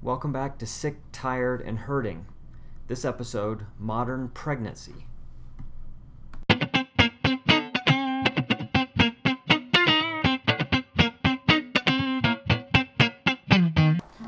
Welcome 0.00 0.32
back 0.32 0.58
to 0.58 0.66
Sick, 0.66 0.98
Tired, 1.10 1.60
and 1.60 1.80
Hurting. 1.80 2.26
This 2.86 3.04
episode 3.04 3.66
Modern 3.80 4.28
Pregnancy. 4.28 5.06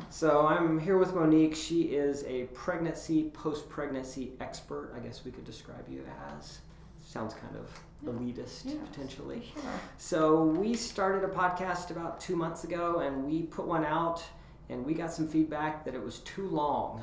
So 0.08 0.48
I'm 0.48 0.80
here 0.80 0.98
with 0.98 1.14
Monique. 1.14 1.54
She 1.54 1.82
is 1.82 2.24
a 2.24 2.46
pregnancy, 2.46 3.30
post-pregnancy 3.32 4.32
expert. 4.40 4.92
I 4.96 4.98
guess 4.98 5.24
we 5.24 5.30
could 5.30 5.44
describe 5.44 5.88
you 5.88 6.04
as. 6.36 6.58
Sounds 7.00 7.32
kind 7.34 7.54
of 7.54 7.70
elitist 8.04 8.64
Yes, 8.64 8.74
potentially. 8.90 9.52
Sure. 9.54 9.62
So 9.98 10.44
we 10.46 10.74
started 10.74 11.22
a 11.22 11.32
podcast 11.32 11.90
about 11.90 12.20
two 12.20 12.34
months 12.34 12.64
ago, 12.64 12.98
and 12.98 13.24
we 13.24 13.42
put 13.42 13.66
one 13.66 13.84
out, 13.84 14.24
and 14.70 14.84
we 14.84 14.94
got 14.94 15.12
some 15.12 15.28
feedback 15.28 15.84
that 15.84 15.94
it 15.94 16.02
was 16.02 16.20
too 16.20 16.48
long, 16.48 17.02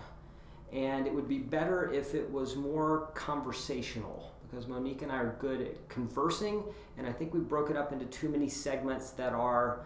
and 0.72 1.06
it 1.06 1.14
would 1.14 1.28
be 1.28 1.38
better 1.38 1.92
if 1.92 2.16
it 2.16 2.32
was 2.32 2.56
more 2.56 3.12
conversational 3.14 4.32
because 4.50 4.68
Monique 4.68 5.02
and 5.02 5.12
I 5.12 5.18
are 5.18 5.36
good 5.40 5.62
at 5.62 5.90
conversing, 5.90 6.64
and 6.98 7.06
I 7.06 7.12
think 7.12 7.34
we 7.34 7.40
broke 7.40 7.70
it 7.70 7.78
up 7.78 7.92
into 7.92 8.06
too 8.06 8.30
many 8.30 8.48
segments 8.48 9.12
that 9.12 9.34
are 9.34 9.82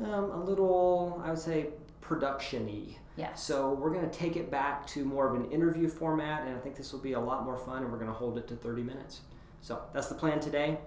um, 0.00 0.30
a 0.30 0.42
little, 0.42 1.22
I 1.24 1.30
would 1.30 1.38
say, 1.38 1.68
production-y. 2.00 2.96
Yes. 3.16 3.44
So 3.44 3.74
we're 3.74 3.92
going 3.92 4.08
to 4.08 4.18
take 4.18 4.36
it 4.36 4.50
back 4.50 4.86
to 4.88 5.04
more 5.04 5.28
of 5.28 5.40
an 5.40 5.50
interview 5.52 5.88
format, 5.88 6.46
and 6.46 6.56
I 6.56 6.60
think 6.60 6.76
this 6.76 6.92
will 6.92 7.00
be 7.00 7.12
a 7.12 7.20
lot 7.20 7.44
more 7.44 7.56
fun, 7.56 7.82
and 7.82 7.92
we're 7.92 7.98
going 7.98 8.10
to 8.10 8.16
hold 8.16 8.38
it 8.38 8.48
to 8.48 8.56
30 8.56 8.82
minutes. 8.82 9.20
So 9.60 9.82
that's 9.92 10.08
the 10.08 10.14
plan 10.14 10.40
today. 10.40 10.78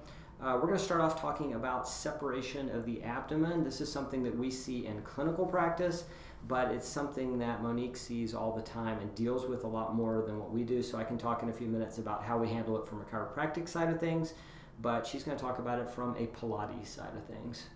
Uh, 0.41 0.53
we're 0.55 0.67
going 0.67 0.77
to 0.77 0.83
start 0.83 0.99
off 0.99 1.19
talking 1.19 1.53
about 1.53 1.87
separation 1.87 2.69
of 2.69 2.85
the 2.85 3.01
abdomen. 3.03 3.63
This 3.63 3.79
is 3.79 3.89
something 3.89 4.21
that 4.23 4.37
we 4.37 4.51
see 4.51 4.85
in 4.85 5.01
clinical 5.01 5.45
practice, 5.45 6.03
but 6.47 6.71
it's 6.71 6.87
something 6.87 7.39
that 7.39 7.63
Monique 7.63 7.95
sees 7.95 8.33
all 8.33 8.51
the 8.51 8.61
time 8.61 8.99
and 8.99 9.15
deals 9.15 9.47
with 9.47 9.63
a 9.63 9.67
lot 9.67 9.95
more 9.95 10.23
than 10.27 10.37
what 10.37 10.51
we 10.51 10.63
do. 10.63 10.83
So 10.83 10.97
I 10.97 11.05
can 11.05 11.17
talk 11.17 11.41
in 11.41 11.49
a 11.49 11.53
few 11.53 11.67
minutes 11.67 11.99
about 11.99 12.21
how 12.21 12.37
we 12.37 12.49
handle 12.49 12.77
it 12.77 12.85
from 12.85 13.01
a 13.01 13.05
chiropractic 13.05 13.69
side 13.69 13.89
of 13.89 13.99
things, 13.99 14.33
but 14.81 15.07
she's 15.07 15.23
going 15.23 15.37
to 15.37 15.41
talk 15.41 15.57
about 15.59 15.79
it 15.79 15.89
from 15.89 16.15
a 16.17 16.27
Pilates 16.27 16.87
side 16.87 17.15
of 17.15 17.23
things. 17.25 17.67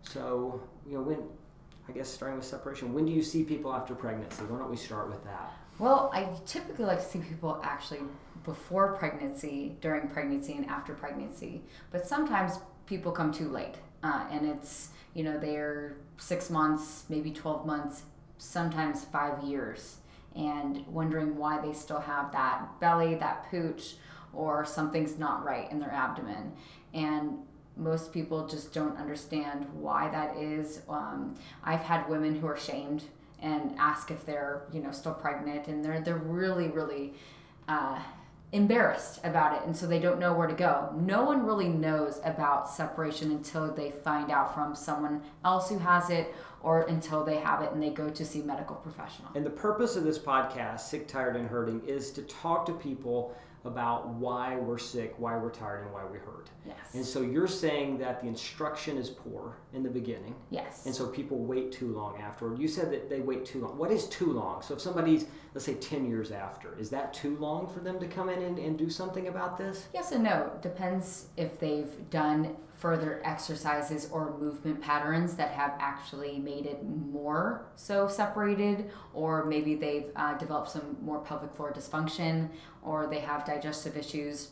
So, 0.00 0.62
you 0.88 0.94
know, 0.94 1.02
when, 1.02 1.22
I 1.86 1.92
guess 1.92 2.08
starting 2.08 2.38
with 2.38 2.46
separation, 2.46 2.94
when 2.94 3.04
do 3.04 3.12
you 3.12 3.22
see 3.22 3.44
people 3.44 3.74
after 3.74 3.94
pregnancy? 3.94 4.42
Why 4.44 4.58
don't 4.58 4.70
we 4.70 4.76
start 4.76 5.10
with 5.10 5.22
that? 5.24 5.52
Well, 5.78 6.10
I 6.14 6.28
typically 6.46 6.86
like 6.86 7.00
to 7.00 7.04
see 7.04 7.18
people 7.18 7.60
actually 7.62 8.00
before 8.44 8.94
pregnancy, 8.94 9.76
during 9.80 10.08
pregnancy, 10.08 10.54
and 10.54 10.66
after 10.66 10.94
pregnancy. 10.94 11.62
But 11.90 12.06
sometimes 12.06 12.60
people 12.86 13.12
come 13.12 13.32
too 13.32 13.48
late, 13.50 13.74
uh, 14.02 14.24
and 14.30 14.46
it's 14.46 14.90
you 15.14 15.22
know 15.22 15.38
they're 15.38 15.96
six 16.16 16.48
months, 16.48 17.04
maybe 17.10 17.30
twelve 17.30 17.66
months, 17.66 18.04
sometimes 18.38 19.04
five 19.04 19.42
years, 19.44 19.96
and 20.34 20.86
wondering 20.86 21.36
why 21.36 21.60
they 21.60 21.74
still 21.74 22.00
have 22.00 22.32
that 22.32 22.80
belly, 22.80 23.14
that 23.16 23.50
pooch, 23.50 23.96
or 24.32 24.64
something's 24.64 25.18
not 25.18 25.44
right 25.44 25.70
in 25.70 25.78
their 25.78 25.92
abdomen, 25.92 26.52
and 26.94 27.36
most 27.76 28.14
people 28.14 28.46
just 28.46 28.72
don't 28.72 28.96
understand 28.96 29.66
why 29.74 30.08
that 30.08 30.36
is. 30.38 30.80
Um, 30.88 31.34
I've 31.62 31.80
had 31.80 32.08
women 32.08 32.34
who 32.34 32.46
are 32.46 32.56
shamed 32.56 33.04
and 33.40 33.74
ask 33.78 34.10
if 34.10 34.24
they're 34.24 34.62
you 34.72 34.80
know 34.80 34.92
still 34.92 35.14
pregnant, 35.14 35.66
and 35.68 35.84
they're 35.84 36.00
they're 36.00 36.16
really 36.16 36.68
really 36.68 37.14
uh, 37.68 38.00
embarrassed 38.52 39.20
about 39.24 39.56
it, 39.56 39.66
and 39.66 39.76
so 39.76 39.86
they 39.86 39.98
don't 39.98 40.18
know 40.18 40.32
where 40.32 40.46
to 40.46 40.54
go. 40.54 40.92
No 40.96 41.24
one 41.24 41.44
really 41.44 41.68
knows 41.68 42.20
about 42.24 42.68
separation 42.68 43.30
until 43.30 43.72
they 43.72 43.90
find 43.90 44.30
out 44.30 44.54
from 44.54 44.74
someone 44.74 45.22
else 45.44 45.68
who 45.68 45.78
has 45.78 46.10
it, 46.10 46.34
or 46.66 46.82
until 46.82 47.24
they 47.24 47.36
have 47.36 47.62
it 47.62 47.70
and 47.72 47.80
they 47.80 47.90
go 47.90 48.10
to 48.10 48.24
see 48.24 48.42
medical 48.42 48.74
professional. 48.76 49.28
And 49.34 49.46
the 49.46 49.50
purpose 49.50 49.94
of 49.94 50.02
this 50.02 50.18
podcast, 50.18 50.80
Sick, 50.80 51.06
Tired, 51.06 51.36
and 51.36 51.48
Hurting, 51.48 51.82
is 51.86 52.10
to 52.12 52.22
talk 52.22 52.66
to 52.66 52.72
people 52.72 53.36
about 53.66 54.08
why 54.08 54.56
we're 54.56 54.78
sick, 54.78 55.14
why 55.18 55.36
we're 55.36 55.50
tired, 55.50 55.84
and 55.84 55.92
why 55.92 56.04
we 56.04 56.18
hurt. 56.18 56.50
Yes. 56.66 56.94
And 56.94 57.04
so 57.04 57.20
you're 57.20 57.48
saying 57.48 57.98
that 57.98 58.20
the 58.20 58.26
instruction 58.26 58.96
is 58.96 59.10
poor 59.10 59.58
in 59.72 59.82
the 59.82 59.90
beginning, 59.90 60.34
yes. 60.50 60.86
and 60.86 60.94
so 60.94 61.06
people 61.06 61.38
wait 61.38 61.72
too 61.72 61.88
long 61.88 62.20
afterward. 62.20 62.58
You 62.58 62.68
said 62.68 62.90
that 62.92 63.08
they 63.08 63.20
wait 63.20 63.44
too 63.44 63.60
long. 63.60 63.76
What 63.78 63.90
is 63.90 64.08
too 64.08 64.32
long? 64.32 64.62
So 64.62 64.74
if 64.74 64.80
somebody's, 64.80 65.26
let's 65.54 65.64
say, 65.64 65.74
10 65.74 66.06
years 66.06 66.30
after, 66.30 66.78
is 66.78 66.90
that 66.90 67.12
too 67.12 67.36
long 67.36 67.66
for 67.68 67.80
them 67.80 67.98
to 68.00 68.06
come 68.06 68.28
in 68.28 68.42
and, 68.42 68.58
and 68.58 68.78
do 68.78 68.90
something 68.90 69.28
about 69.28 69.58
this? 69.58 69.86
Yes 69.94 70.12
and 70.12 70.24
no. 70.24 70.52
Depends 70.62 71.26
if 71.36 71.58
they've 71.58 72.10
done 72.10 72.56
further 72.76 73.22
exercises 73.24 74.08
or 74.12 74.36
movement 74.38 74.80
patterns 74.80 75.34
that 75.34 75.50
have 75.50 75.74
actually 75.78 76.38
made 76.38 76.66
it 76.66 76.84
more 76.84 77.66
so 77.74 78.06
separated, 78.06 78.90
or 79.14 79.44
maybe 79.46 79.74
they've 79.74 80.10
uh, 80.14 80.36
developed 80.36 80.70
some 80.70 80.96
more 81.02 81.20
pelvic 81.20 81.54
floor 81.54 81.72
dysfunction, 81.72 82.48
or 82.82 83.06
they 83.06 83.20
have 83.20 83.44
digestive 83.46 83.96
issues, 83.96 84.50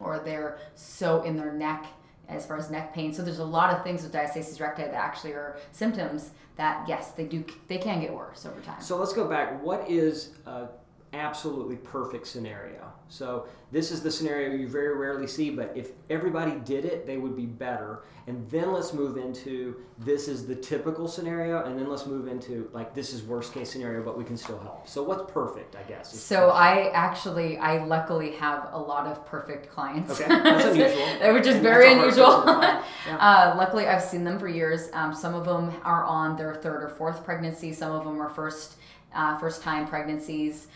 or 0.00 0.18
they're 0.18 0.58
so 0.74 1.22
in 1.22 1.36
their 1.36 1.52
neck 1.52 1.86
as 2.28 2.46
far 2.46 2.56
as 2.56 2.70
neck 2.70 2.94
pain. 2.94 3.12
So 3.12 3.22
there's 3.22 3.38
a 3.38 3.44
lot 3.44 3.74
of 3.74 3.82
things 3.84 4.02
with 4.02 4.12
diastasis 4.12 4.60
recti 4.60 4.82
that 4.82 4.94
actually 4.94 5.32
are 5.32 5.58
symptoms 5.72 6.30
that 6.56 6.88
yes, 6.88 7.12
they 7.12 7.24
do 7.24 7.44
they 7.68 7.78
can 7.78 8.00
get 8.00 8.12
worse 8.12 8.44
over 8.46 8.60
time. 8.60 8.80
So 8.80 8.96
let's 8.96 9.12
go 9.12 9.26
back. 9.28 9.62
What 9.62 9.88
is 9.88 10.30
a 10.46 10.68
absolutely 11.12 11.76
perfect 11.76 12.26
scenario? 12.26 12.92
So 13.08 13.46
this 13.72 13.90
is 13.90 14.02
the 14.02 14.10
scenario 14.10 14.54
you 14.54 14.68
very 14.68 14.96
rarely 14.96 15.26
see, 15.26 15.50
but 15.50 15.72
if 15.74 15.90
everybody 16.08 16.52
did 16.64 16.84
it, 16.84 17.06
they 17.06 17.16
would 17.16 17.36
be 17.36 17.46
better. 17.46 18.04
And 18.28 18.48
then 18.48 18.72
let's 18.72 18.92
move 18.92 19.16
into 19.16 19.74
this 19.98 20.28
is 20.28 20.46
the 20.46 20.54
typical 20.54 21.08
scenario, 21.08 21.64
and 21.64 21.76
then 21.76 21.88
let's 21.88 22.06
move 22.06 22.28
into 22.28 22.70
like 22.72 22.94
this 22.94 23.12
is 23.12 23.22
worst 23.24 23.52
case 23.52 23.70
scenario, 23.72 24.04
but 24.04 24.16
we 24.16 24.22
can 24.22 24.36
still 24.36 24.58
help. 24.60 24.86
So 24.88 25.02
what's 25.02 25.28
perfect, 25.32 25.74
I 25.74 25.82
guess? 25.82 26.16
So 26.16 26.50
I 26.50 26.90
actually, 26.92 27.58
I 27.58 27.84
luckily 27.84 28.32
have 28.36 28.68
a 28.72 28.78
lot 28.78 29.06
of 29.08 29.26
perfect 29.26 29.70
clients. 29.70 30.20
Okay, 30.20 30.28
that's 30.28 30.64
unusual. 30.66 31.34
Which 31.34 31.46
is 31.46 31.56
very 31.56 31.94
that's 31.94 32.16
a 32.18 32.24
hard 32.24 32.38
unusual. 32.38 32.42
person 32.42 32.60
to 32.60 32.66
find. 32.66 32.84
Yeah. 33.06 33.16
uh, 33.16 33.54
luckily, 33.56 33.86
I've 33.88 34.02
seen 34.02 34.22
them 34.24 34.38
for 34.38 34.46
years. 34.46 34.90
Um, 34.92 35.14
some 35.14 35.34
of 35.34 35.44
them 35.46 35.72
are 35.84 36.04
on 36.04 36.36
their 36.36 36.54
third 36.54 36.82
or 36.84 36.88
fourth 36.90 37.24
pregnancy. 37.24 37.72
Some 37.72 37.90
of 37.92 38.04
them 38.04 38.20
are 38.20 38.28
first, 38.28 38.76
uh, 39.14 39.38
first 39.38 39.62
time 39.62 39.88
pregnancies. 39.88 40.68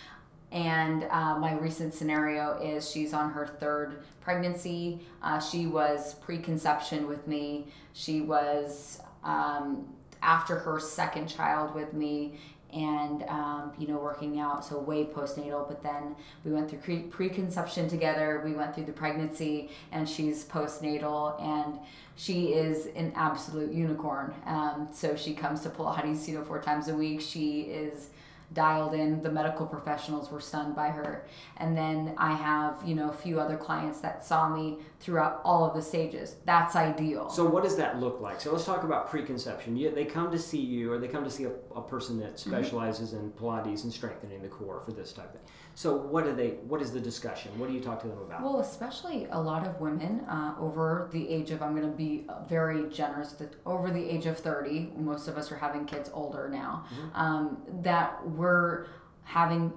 And 0.54 1.08
uh, 1.10 1.36
my 1.36 1.54
recent 1.54 1.92
scenario 1.92 2.56
is 2.62 2.88
she's 2.88 3.12
on 3.12 3.32
her 3.32 3.44
third 3.44 4.04
pregnancy. 4.20 5.00
Uh, 5.20 5.40
she 5.40 5.66
was 5.66 6.14
pre-conception 6.14 7.08
with 7.08 7.26
me. 7.26 7.66
She 7.92 8.20
was 8.20 9.00
um, 9.24 9.88
after 10.22 10.60
her 10.60 10.78
second 10.78 11.26
child 11.26 11.74
with 11.74 11.92
me 11.92 12.38
and 12.72 13.22
um, 13.24 13.72
you 13.78 13.86
know 13.86 13.98
working 13.98 14.38
out 14.38 14.64
so 14.64 14.78
way 14.78 15.04
postnatal. 15.04 15.66
But 15.66 15.82
then 15.82 16.14
we 16.44 16.52
went 16.52 16.70
through 16.70 16.80
pre- 16.80 17.02
preconception 17.02 17.88
together. 17.88 18.40
We 18.44 18.52
went 18.52 18.76
through 18.76 18.84
the 18.84 18.92
pregnancy 18.92 19.70
and 19.90 20.08
she's 20.08 20.44
postnatal. 20.44 21.40
And 21.42 21.80
she 22.16 22.52
is 22.52 22.86
an 22.94 23.12
absolute 23.16 23.72
unicorn. 23.72 24.32
Um, 24.46 24.88
so 24.92 25.16
she 25.16 25.34
comes 25.34 25.62
to 25.62 25.68
you 26.28 26.38
know 26.38 26.44
four 26.44 26.60
times 26.60 26.86
a 26.86 26.94
week. 26.94 27.20
She 27.20 27.62
is 27.62 28.10
dialed 28.54 28.94
in 28.94 29.22
the 29.22 29.30
medical 29.30 29.66
professionals 29.66 30.30
were 30.30 30.40
stunned 30.40 30.74
by 30.74 30.88
her 30.88 31.26
and 31.58 31.76
then 31.76 32.14
i 32.18 32.32
have 32.32 32.80
you 32.86 32.94
know 32.94 33.10
a 33.10 33.12
few 33.12 33.38
other 33.40 33.56
clients 33.56 34.00
that 34.00 34.24
saw 34.24 34.48
me 34.48 34.78
throughout 35.00 35.40
all 35.44 35.64
of 35.68 35.74
the 35.74 35.82
stages 35.82 36.36
that's 36.46 36.76
ideal 36.76 37.28
So 37.28 37.44
what 37.44 37.62
does 37.64 37.76
that 37.76 38.00
look 38.00 38.20
like? 38.20 38.40
So 38.40 38.52
let's 38.52 38.64
talk 38.64 38.84
about 38.84 39.10
preconception. 39.10 39.76
You, 39.76 39.90
they 39.90 40.04
come 40.04 40.30
to 40.30 40.38
see 40.38 40.60
you, 40.60 40.92
or 40.92 40.98
they 40.98 41.08
come 41.08 41.24
to 41.24 41.30
see 41.30 41.44
a, 41.44 41.52
a 41.74 41.82
person 41.82 42.18
that 42.20 42.34
Mm-hmm. 42.34 42.50
specializes 42.50 43.12
in 43.12 43.30
Pilates 43.32 43.84
and 43.84 43.92
strengthening 43.92 44.40
the 44.42 44.48
core 44.48 44.80
for 44.80 44.92
this 44.92 45.12
type 45.12 45.26
of 45.26 45.32
thing. 45.40 45.50
So 45.74 45.96
what 45.96 46.24
do 46.24 46.34
they? 46.34 46.50
What 46.68 46.80
is 46.80 46.92
the 46.92 47.00
discussion? 47.00 47.58
What 47.58 47.68
do 47.68 47.74
you 47.74 47.80
talk 47.80 48.00
to 48.02 48.08
them 48.08 48.18
about? 48.18 48.42
Well, 48.42 48.60
especially 48.60 49.26
a 49.30 49.40
lot 49.40 49.66
of 49.66 49.80
women 49.80 50.20
uh, 50.28 50.54
over 50.58 51.08
the 51.12 51.28
age 51.28 51.50
of, 51.50 51.62
I'm 51.62 51.74
going 51.74 51.90
to 51.90 51.96
be 51.96 52.26
very 52.48 52.88
generous, 52.90 53.34
over 53.66 53.90
the 53.90 54.08
age 54.08 54.26
of 54.26 54.38
30, 54.38 54.92
most 54.96 55.26
of 55.26 55.36
us 55.36 55.50
are 55.50 55.56
having 55.56 55.84
kids 55.84 56.10
older 56.14 56.48
now, 56.48 56.84
um, 57.14 57.62
that 57.82 58.24
we're 58.28 58.86
having 59.24 59.72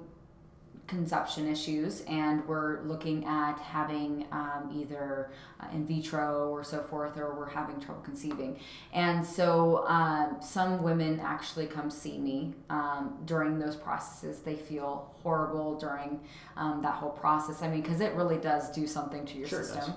conception 0.87 1.47
issues 1.47 2.01
and 2.07 2.45
we're 2.47 2.81
looking 2.83 3.25
at 3.25 3.59
having 3.59 4.25
um, 4.31 4.71
either 4.73 5.31
uh, 5.59 5.67
in 5.73 5.85
vitro 5.85 6.49
or 6.49 6.63
so 6.63 6.81
forth 6.83 7.17
or 7.17 7.35
we're 7.35 7.49
having 7.49 7.79
trouble 7.79 8.01
conceiving. 8.01 8.59
And 8.93 9.25
so 9.25 9.85
um, 9.87 10.37
some 10.41 10.81
women 10.81 11.19
actually 11.19 11.67
come 11.67 11.89
see 11.89 12.17
me 12.17 12.55
um, 12.69 13.17
during 13.25 13.59
those 13.59 13.75
processes. 13.75 14.39
They 14.39 14.55
feel 14.55 15.13
horrible 15.21 15.77
during 15.77 16.21
um, 16.55 16.81
that 16.81 16.93
whole 16.93 17.11
process. 17.11 17.61
I 17.61 17.69
mean 17.69 17.81
because 17.81 18.01
it 18.01 18.13
really 18.13 18.37
does 18.37 18.71
do 18.71 18.87
something 18.87 19.25
to 19.25 19.37
your 19.37 19.47
Sure 19.47 19.63
system. 19.63 19.93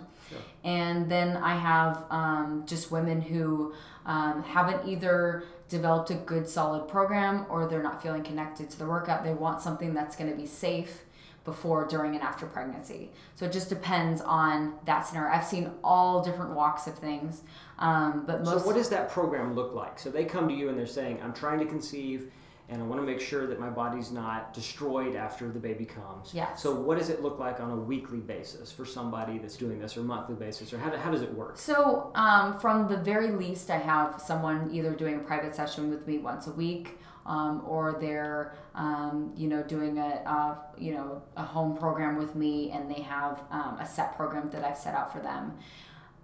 And 0.65 1.11
then 1.11 1.37
I 1.37 1.57
have 1.57 2.05
um, 2.11 2.65
just 2.67 2.91
women 2.91 3.21
who 3.21 3.75
um, 4.07 4.43
haven't 4.43 4.89
either 4.89 5.45
developed 5.71 6.11
a 6.11 6.15
good 6.15 6.47
solid 6.47 6.87
program 6.89 7.47
or 7.49 7.67
they're 7.67 7.83
not 7.83 8.03
feeling 8.03 8.23
connected 8.23 8.69
to 8.69 8.79
the 8.79 8.85
workout. 8.85 9.25
They 9.25 9.33
want 9.33 9.63
something 9.63 9.95
that's 9.95 10.17
going 10.17 10.29
to 10.29 10.37
be 10.37 10.47
safe 10.47 11.05
before, 11.45 11.87
during, 11.87 12.15
and 12.15 12.23
after 12.23 12.45
pregnancy. 12.45 13.11
So 13.37 13.47
it 13.47 13.53
just 13.53 13.71
depends 13.71 14.21
on 14.21 14.75
that 14.85 15.07
scenario. 15.07 15.33
I've 15.33 15.47
seen 15.47 15.71
all 15.83 16.23
different 16.23 16.51
walks 16.51 16.87
of 16.87 16.99
things, 16.99 17.43
um, 17.79 18.25
but 18.27 18.45
So 18.45 18.59
what 18.59 18.75
does 18.75 18.91
that 18.91 19.09
program 19.09 19.55
look 19.55 19.73
like? 19.75 19.99
So 19.99 20.11
they 20.11 20.27
come 20.27 20.49
to 20.49 20.55
you 20.55 20.69
and 20.69 20.79
they're 20.79 20.87
saying, 20.87 21.19
"I'm 21.23 21.33
trying 21.33 21.61
to 21.61 21.65
conceive." 21.67 22.31
And 22.71 22.81
I 22.81 22.87
want 22.87 23.01
to 23.01 23.07
make 23.07 23.21
sure 23.21 23.49
that 23.49 23.59
my 23.59 23.69
body's 23.69 24.13
not 24.13 24.55
destroyed 24.55 25.17
after 25.17 25.51
the 25.51 25.59
baby 25.59 25.85
comes. 25.85 26.33
Yes. 26.33 26.63
So, 26.63 26.73
what 26.75 26.99
does 26.99 27.11
it 27.11 27.21
look 27.21 27.39
like 27.39 27.59
on 27.61 27.71
a 27.71 27.77
weekly 27.77 28.21
basis 28.21 28.71
for 28.71 28.85
somebody 28.85 29.39
that's 29.39 29.57
doing 29.57 29.81
this, 29.81 29.97
or 29.97 30.03
monthly 30.03 30.37
basis, 30.37 30.73
or 30.73 30.79
how, 30.79 30.89
do, 30.89 30.97
how 30.97 31.11
does 31.11 31.23
it 31.23 31.35
work? 31.35 31.59
So, 31.59 32.13
um, 32.15 32.59
from 32.59 32.89
the 32.89 32.97
very 32.97 33.33
least, 33.33 33.71
I 33.71 33.79
have 33.79 34.21
someone 34.21 34.71
either 34.73 34.93
doing 34.93 35.17
a 35.17 35.21
private 35.21 35.55
session 35.55 35.91
with 35.91 36.07
me 36.07 36.19
once 36.19 36.47
a 36.47 36.53
week. 36.53 36.99
Um, 37.27 37.63
or 37.67 37.99
they're 38.01 38.55
um, 38.75 39.35
you 39.37 39.47
know 39.47 39.63
doing 39.63 39.99
a, 39.99 40.03
a, 40.03 40.59
you 40.79 40.95
know 40.95 41.23
a 41.37 41.45
home 41.45 41.77
program 41.77 42.17
with 42.17 42.35
me 42.35 42.71
and 42.71 42.91
they 42.91 43.03
have 43.03 43.43
um, 43.51 43.77
a 43.79 43.87
set 43.87 44.17
program 44.17 44.49
that 44.51 44.65
I've 44.65 44.79
set 44.79 44.95
out 44.95 45.13
for 45.13 45.21
them 45.21 45.59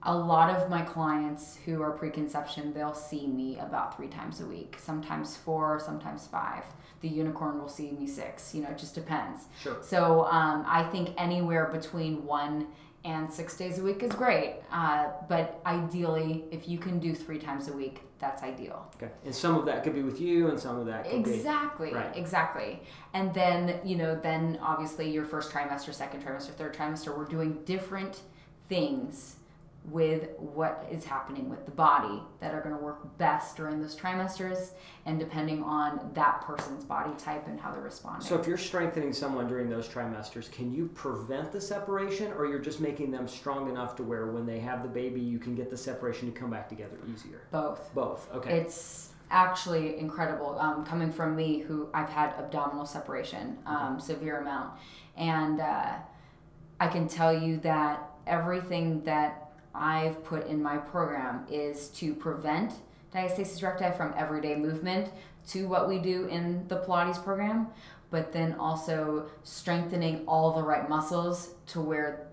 a 0.06 0.16
lot 0.16 0.54
of 0.54 0.70
my 0.70 0.82
clients 0.82 1.58
who 1.64 1.82
are 1.82 1.90
preconception, 1.90 2.72
they'll 2.72 2.94
see 2.94 3.26
me 3.26 3.58
about 3.58 3.96
three 3.96 4.06
times 4.06 4.40
a 4.40 4.46
week, 4.46 4.76
sometimes 4.78 5.36
four, 5.36 5.80
sometimes 5.84 6.26
five. 6.28 6.62
The 7.00 7.08
unicorn 7.08 7.60
will 7.60 7.68
see 7.68 7.90
me 7.90 8.06
six, 8.06 8.54
you 8.54 8.62
know, 8.62 8.70
it 8.70 8.78
just 8.78 8.94
depends. 8.94 9.46
Sure. 9.60 9.76
So 9.82 10.24
um, 10.26 10.64
I 10.66 10.84
think 10.84 11.10
anywhere 11.18 11.66
between 11.66 12.24
one 12.24 12.68
and 13.04 13.32
six 13.32 13.56
days 13.56 13.78
a 13.78 13.82
week 13.82 14.02
is 14.02 14.12
great. 14.12 14.60
Uh, 14.72 15.08
but 15.28 15.60
ideally, 15.66 16.44
if 16.50 16.68
you 16.68 16.78
can 16.78 16.98
do 16.98 17.14
three 17.14 17.38
times 17.38 17.68
a 17.68 17.72
week, 17.72 18.00
that's 18.18 18.42
ideal. 18.42 18.90
Okay. 18.96 19.12
And 19.24 19.34
some 19.34 19.56
of 19.56 19.66
that 19.66 19.84
could 19.84 19.94
be 19.94 20.02
with 20.02 20.20
you, 20.20 20.48
and 20.48 20.58
some 20.58 20.78
of 20.78 20.86
that 20.86 21.04
could 21.04 21.14
exactly, 21.14 21.90
be. 21.90 21.94
Right. 21.94 22.16
Exactly. 22.16 22.80
And 23.12 23.34
then, 23.34 23.80
you 23.84 23.96
know, 23.96 24.14
then 24.14 24.58
obviously 24.62 25.10
your 25.10 25.24
first 25.24 25.50
trimester, 25.52 25.92
second 25.92 26.24
trimester, 26.24 26.50
third 26.50 26.74
trimester, 26.74 27.16
we're 27.16 27.24
doing 27.24 27.58
different 27.64 28.22
things 28.68 29.35
with 29.90 30.30
what 30.38 30.84
is 30.90 31.04
happening 31.04 31.48
with 31.48 31.64
the 31.64 31.70
body 31.70 32.20
that 32.40 32.52
are 32.52 32.60
going 32.60 32.74
to 32.74 32.80
work 32.80 33.16
best 33.18 33.56
during 33.56 33.80
those 33.80 33.94
trimesters 33.94 34.70
and 35.04 35.18
depending 35.18 35.62
on 35.62 36.10
that 36.14 36.40
person's 36.40 36.84
body 36.84 37.12
type 37.18 37.46
and 37.46 37.60
how 37.60 37.70
they're 37.70 37.82
responding. 37.82 38.26
So 38.26 38.36
if 38.36 38.48
you're 38.48 38.58
strengthening 38.58 39.12
someone 39.12 39.46
during 39.46 39.70
those 39.70 39.86
trimesters, 39.86 40.50
can 40.50 40.72
you 40.72 40.90
prevent 40.94 41.52
the 41.52 41.60
separation 41.60 42.32
or 42.32 42.46
you're 42.46 42.58
just 42.58 42.80
making 42.80 43.12
them 43.12 43.28
strong 43.28 43.70
enough 43.70 43.94
to 43.96 44.02
where 44.02 44.26
when 44.26 44.44
they 44.44 44.58
have 44.58 44.82
the 44.82 44.88
baby 44.88 45.20
you 45.20 45.38
can 45.38 45.54
get 45.54 45.70
the 45.70 45.76
separation 45.76 46.32
to 46.32 46.38
come 46.38 46.50
back 46.50 46.68
together 46.68 46.96
easier? 47.12 47.42
Both. 47.52 47.94
Both. 47.94 48.28
Okay. 48.34 48.58
It's 48.58 49.10
actually 49.30 49.98
incredible 49.98 50.58
um, 50.58 50.84
coming 50.84 51.12
from 51.12 51.36
me 51.36 51.60
who 51.60 51.88
I've 51.94 52.08
had 52.08 52.34
abdominal 52.38 52.86
separation, 52.86 53.58
um, 53.66 54.00
severe 54.00 54.40
amount. 54.40 54.72
And 55.16 55.60
uh, 55.60 55.94
I 56.80 56.88
can 56.88 57.06
tell 57.06 57.32
you 57.32 57.58
that 57.58 58.10
everything 58.26 59.02
that 59.04 59.45
I've 59.78 60.24
put 60.24 60.46
in 60.46 60.62
my 60.62 60.76
program 60.76 61.46
is 61.50 61.88
to 61.90 62.14
prevent 62.14 62.72
diastasis 63.14 63.62
recti 63.62 63.96
from 63.96 64.14
everyday 64.16 64.56
movement 64.56 65.10
to 65.48 65.68
what 65.68 65.88
we 65.88 65.98
do 65.98 66.26
in 66.26 66.66
the 66.68 66.76
Pilates 66.76 67.22
program, 67.22 67.68
but 68.10 68.32
then 68.32 68.54
also 68.54 69.26
strengthening 69.44 70.24
all 70.26 70.52
the 70.52 70.62
right 70.62 70.88
muscles 70.88 71.54
to 71.66 71.80
where 71.80 72.26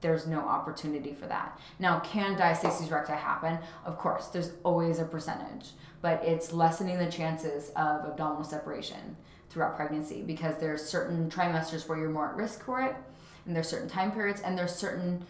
there's 0.00 0.26
no 0.26 0.40
opportunity 0.40 1.12
for 1.12 1.26
that. 1.26 1.58
Now, 1.78 2.00
can 2.00 2.36
diastasis 2.36 2.90
recti 2.90 3.12
happen? 3.12 3.58
Of 3.84 3.98
course, 3.98 4.28
there's 4.28 4.52
always 4.62 4.98
a 5.00 5.04
percentage, 5.04 5.70
but 6.02 6.22
it's 6.24 6.52
lessening 6.52 6.98
the 6.98 7.10
chances 7.10 7.70
of 7.70 8.04
abdominal 8.04 8.44
separation 8.44 9.16
throughout 9.50 9.76
pregnancy 9.76 10.22
because 10.22 10.56
there's 10.58 10.84
certain 10.84 11.28
trimesters 11.30 11.88
where 11.88 11.98
you're 11.98 12.10
more 12.10 12.30
at 12.30 12.36
risk 12.36 12.64
for 12.64 12.80
it, 12.80 12.94
and 13.46 13.56
there's 13.56 13.68
certain 13.68 13.88
time 13.88 14.12
periods, 14.12 14.40
and 14.40 14.56
there's 14.56 14.74
certain 14.74 15.24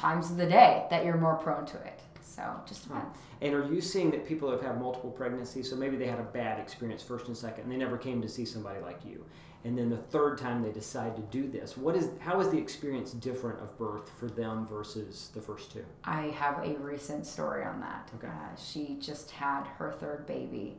times 0.00 0.30
of 0.30 0.38
the 0.38 0.46
day 0.46 0.86
that 0.90 1.04
you're 1.04 1.18
more 1.18 1.36
prone 1.36 1.66
to 1.66 1.76
it. 1.76 2.00
So 2.22 2.42
just 2.66 2.84
depends. 2.84 3.18
And 3.42 3.54
are 3.54 3.64
you 3.72 3.80
seeing 3.80 4.10
that 4.12 4.26
people 4.26 4.50
have 4.50 4.62
had 4.62 4.80
multiple 4.80 5.10
pregnancies? 5.10 5.68
So 5.68 5.76
maybe 5.76 5.96
they 5.96 6.06
had 6.06 6.18
a 6.18 6.24
bad 6.24 6.58
experience 6.58 7.02
first 7.02 7.26
and 7.26 7.36
second, 7.36 7.64
and 7.64 7.72
they 7.72 7.76
never 7.76 7.98
came 7.98 8.22
to 8.22 8.28
see 8.28 8.44
somebody 8.44 8.80
like 8.80 9.04
you. 9.04 9.24
And 9.64 9.76
then 9.76 9.90
the 9.90 9.98
third 9.98 10.38
time 10.38 10.62
they 10.62 10.70
decide 10.70 11.16
to 11.16 11.22
do 11.22 11.46
this. 11.46 11.76
What 11.76 11.94
is 11.94 12.08
how 12.18 12.40
is 12.40 12.48
the 12.48 12.56
experience 12.56 13.12
different 13.12 13.60
of 13.60 13.76
birth 13.76 14.10
for 14.18 14.26
them 14.26 14.66
versus 14.66 15.30
the 15.34 15.40
first 15.42 15.70
two? 15.70 15.84
I 16.04 16.28
have 16.28 16.64
a 16.64 16.78
recent 16.78 17.26
story 17.26 17.64
on 17.64 17.80
that. 17.80 18.10
Okay. 18.14 18.28
Uh, 18.28 18.56
she 18.56 18.96
just 18.98 19.30
had 19.30 19.64
her 19.76 19.92
third 19.92 20.26
baby, 20.26 20.78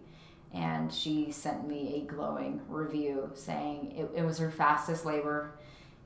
and 0.51 0.91
she 0.91 1.31
sent 1.31 1.67
me 1.67 2.01
a 2.01 2.12
glowing 2.12 2.59
review 2.67 3.29
saying 3.35 3.94
it, 3.95 4.09
it 4.19 4.25
was 4.25 4.39
her 4.39 4.50
fastest 4.50 5.06
labor 5.06 5.51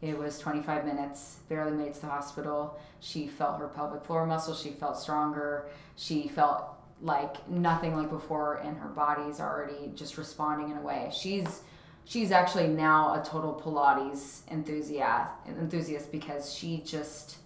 it 0.01 0.17
was 0.17 0.37
25 0.39 0.85
minutes, 0.85 1.37
barely 1.49 1.71
made 1.71 1.87
it 1.87 1.93
to 1.95 2.01
the 2.01 2.07
hospital. 2.07 2.79
She 2.99 3.27
felt 3.27 3.59
her 3.59 3.67
pelvic 3.67 4.03
floor 4.03 4.25
muscles, 4.25 4.61
she 4.61 4.71
felt 4.71 4.99
stronger. 4.99 5.67
She 5.95 6.27
felt 6.27 6.65
like 7.01 7.47
nothing 7.49 7.95
like 7.95 8.09
before, 8.09 8.55
and 8.55 8.77
her 8.77 8.89
body's 8.89 9.39
already 9.39 9.91
just 9.95 10.17
responding 10.17 10.71
in 10.71 10.77
a 10.77 10.81
way. 10.81 11.11
She's 11.13 11.61
she's 12.05 12.31
actually 12.31 12.67
now 12.67 13.19
a 13.19 13.25
total 13.25 13.53
Pilates 13.53 14.41
enthusiast 14.51 15.31
enthusiast 15.47 16.11
because 16.11 16.53
she 16.53 16.81
just 16.85 17.37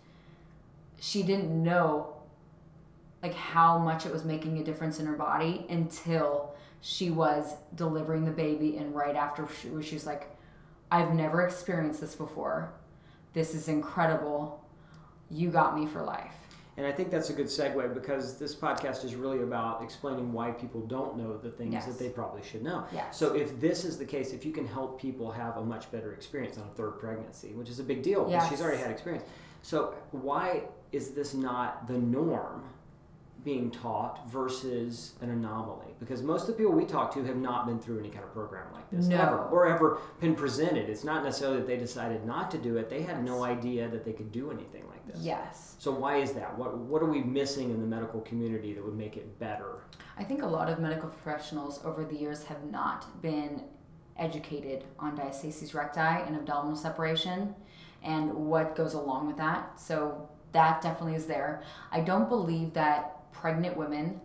she 1.00 1.24
didn't 1.24 1.64
know 1.64 2.14
like 3.24 3.34
how 3.34 3.78
much 3.78 4.06
it 4.06 4.12
was 4.12 4.24
making 4.24 4.58
a 4.60 4.64
difference 4.64 5.00
in 5.00 5.06
her 5.06 5.16
body 5.16 5.66
until 5.70 6.56
she 6.82 7.10
was 7.10 7.54
delivering 7.76 8.26
the 8.26 8.32
baby 8.32 8.78
and 8.78 8.96
right 8.96 9.16
after 9.16 9.48
she, 9.62 9.70
she 9.82 9.96
was 9.96 10.06
like 10.06 10.28
I've 10.92 11.14
never 11.14 11.46
experienced 11.46 12.02
this 12.02 12.16
before. 12.16 12.72
This 13.34 13.54
is 13.54 13.68
incredible. 13.68 14.64
You 15.30 15.50
got 15.50 15.78
me 15.78 15.86
for 15.86 16.02
life. 16.02 16.34
And 16.78 16.88
I 16.88 16.94
think 16.94 17.12
that's 17.12 17.30
a 17.30 17.34
good 17.34 17.48
segue 17.48 17.94
because 17.94 18.38
this 18.38 18.56
podcast 18.56 19.04
is 19.04 19.14
really 19.14 19.44
about 19.44 19.84
explaining 19.84 20.32
why 20.32 20.52
people 20.52 20.80
don't 20.80 21.18
know 21.18 21.38
the 21.38 21.50
things 21.50 21.74
yes. 21.74 21.86
that 21.86 22.00
they 22.00 22.08
probably 22.08 22.42
should 22.42 22.64
know. 22.64 22.86
Yes. 22.94 23.18
So 23.18 23.36
if 23.36 23.60
this 23.60 23.84
is 23.84 23.98
the 23.98 24.06
case, 24.06 24.32
if 24.32 24.46
you 24.46 24.54
can 24.54 24.66
help 24.66 25.00
people 25.00 25.30
have 25.30 25.58
a 25.58 25.62
much 25.62 25.92
better 25.92 26.14
experience 26.14 26.58
on 26.58 26.64
a 26.64 26.72
third 26.72 26.92
pregnancy, 26.92 27.50
which 27.50 27.70
is 27.70 27.80
a 27.80 27.84
big 27.84 28.02
deal 28.02 28.24
because 28.24 28.44
yes. 28.44 28.50
she's 28.50 28.62
already 28.62 28.82
had 28.82 28.92
experience. 28.92 29.26
So 29.62 29.94
why 30.12 30.64
is 30.94 31.12
this 31.12 31.34
not 31.34 31.86
the 31.88 31.98
norm 31.98 32.64
being 33.44 33.72
taught 33.72 34.28
versus 34.30 35.14
an 35.22 35.30
anomaly. 35.30 35.94
Because 36.00 36.22
most 36.22 36.44
of 36.44 36.48
the 36.48 36.54
people 36.54 36.74
we 36.74 36.86
talk 36.86 37.14
to 37.14 37.24
have 37.24 37.38
not 37.38 37.66
been 37.66 37.80
through 37.80 38.00
any 38.00 38.10
kind 38.10 38.24
of 38.24 38.34
program 38.34 38.66
like 38.74 38.90
this 38.90 39.08
no. 39.08 39.18
ever 39.18 39.38
or 39.46 39.68
ever 39.68 40.00
been 40.20 40.36
presented. 40.36 40.90
It's 40.90 41.04
not 41.04 41.24
necessarily 41.24 41.58
that 41.58 41.68
they 41.68 41.78
decided 41.78 42.26
not 42.26 42.52
to 42.52 42.58
do 42.58 42.78
it. 42.78 42.90
They 42.90 43.02
had 43.02 43.24
no 43.24 43.44
idea 43.44 43.88
that 43.90 44.04
they 44.04 44.14
could 44.14 44.32
do 44.32 44.52
anything 44.52 44.84
like 44.88 45.06
this. 45.08 45.22
Yes. 45.22 45.76
So 45.80 45.92
why 45.92 46.18
is 46.18 46.34
that? 46.34 46.58
What 46.58 46.78
what 46.78 47.02
are 47.02 47.10
we 47.10 47.22
missing 47.22 47.72
in 47.72 47.80
the 47.80 47.88
medical 47.88 48.22
community 48.22 48.74
that 48.74 48.84
would 48.84 48.98
make 48.98 49.16
it 49.16 49.40
better? 49.40 49.84
I 50.18 50.24
think 50.24 50.42
a 50.42 50.48
lot 50.48 50.70
of 50.70 50.80
medical 50.80 51.10
professionals 51.10 51.80
over 51.86 52.04
the 52.04 52.16
years 52.16 52.44
have 52.44 52.64
not 52.66 53.22
been 53.22 53.62
educated 54.18 54.84
on 55.00 55.18
diastasis 55.18 55.74
recti 55.74 56.00
and 56.00 56.36
abdominal 56.36 56.76
separation 56.76 57.56
and 58.04 58.34
what 58.34 58.76
goes 58.76 58.94
along 58.94 59.28
with 59.28 59.38
that. 59.38 59.80
So 59.80 60.30
that 60.52 60.82
definitely 60.82 61.16
is 61.16 61.26
there. 61.26 61.62
I 61.92 62.02
don't 62.02 62.30
believe 62.30 62.74
that 62.74 63.19
pregnant 63.32 63.78
women, 63.78 64.20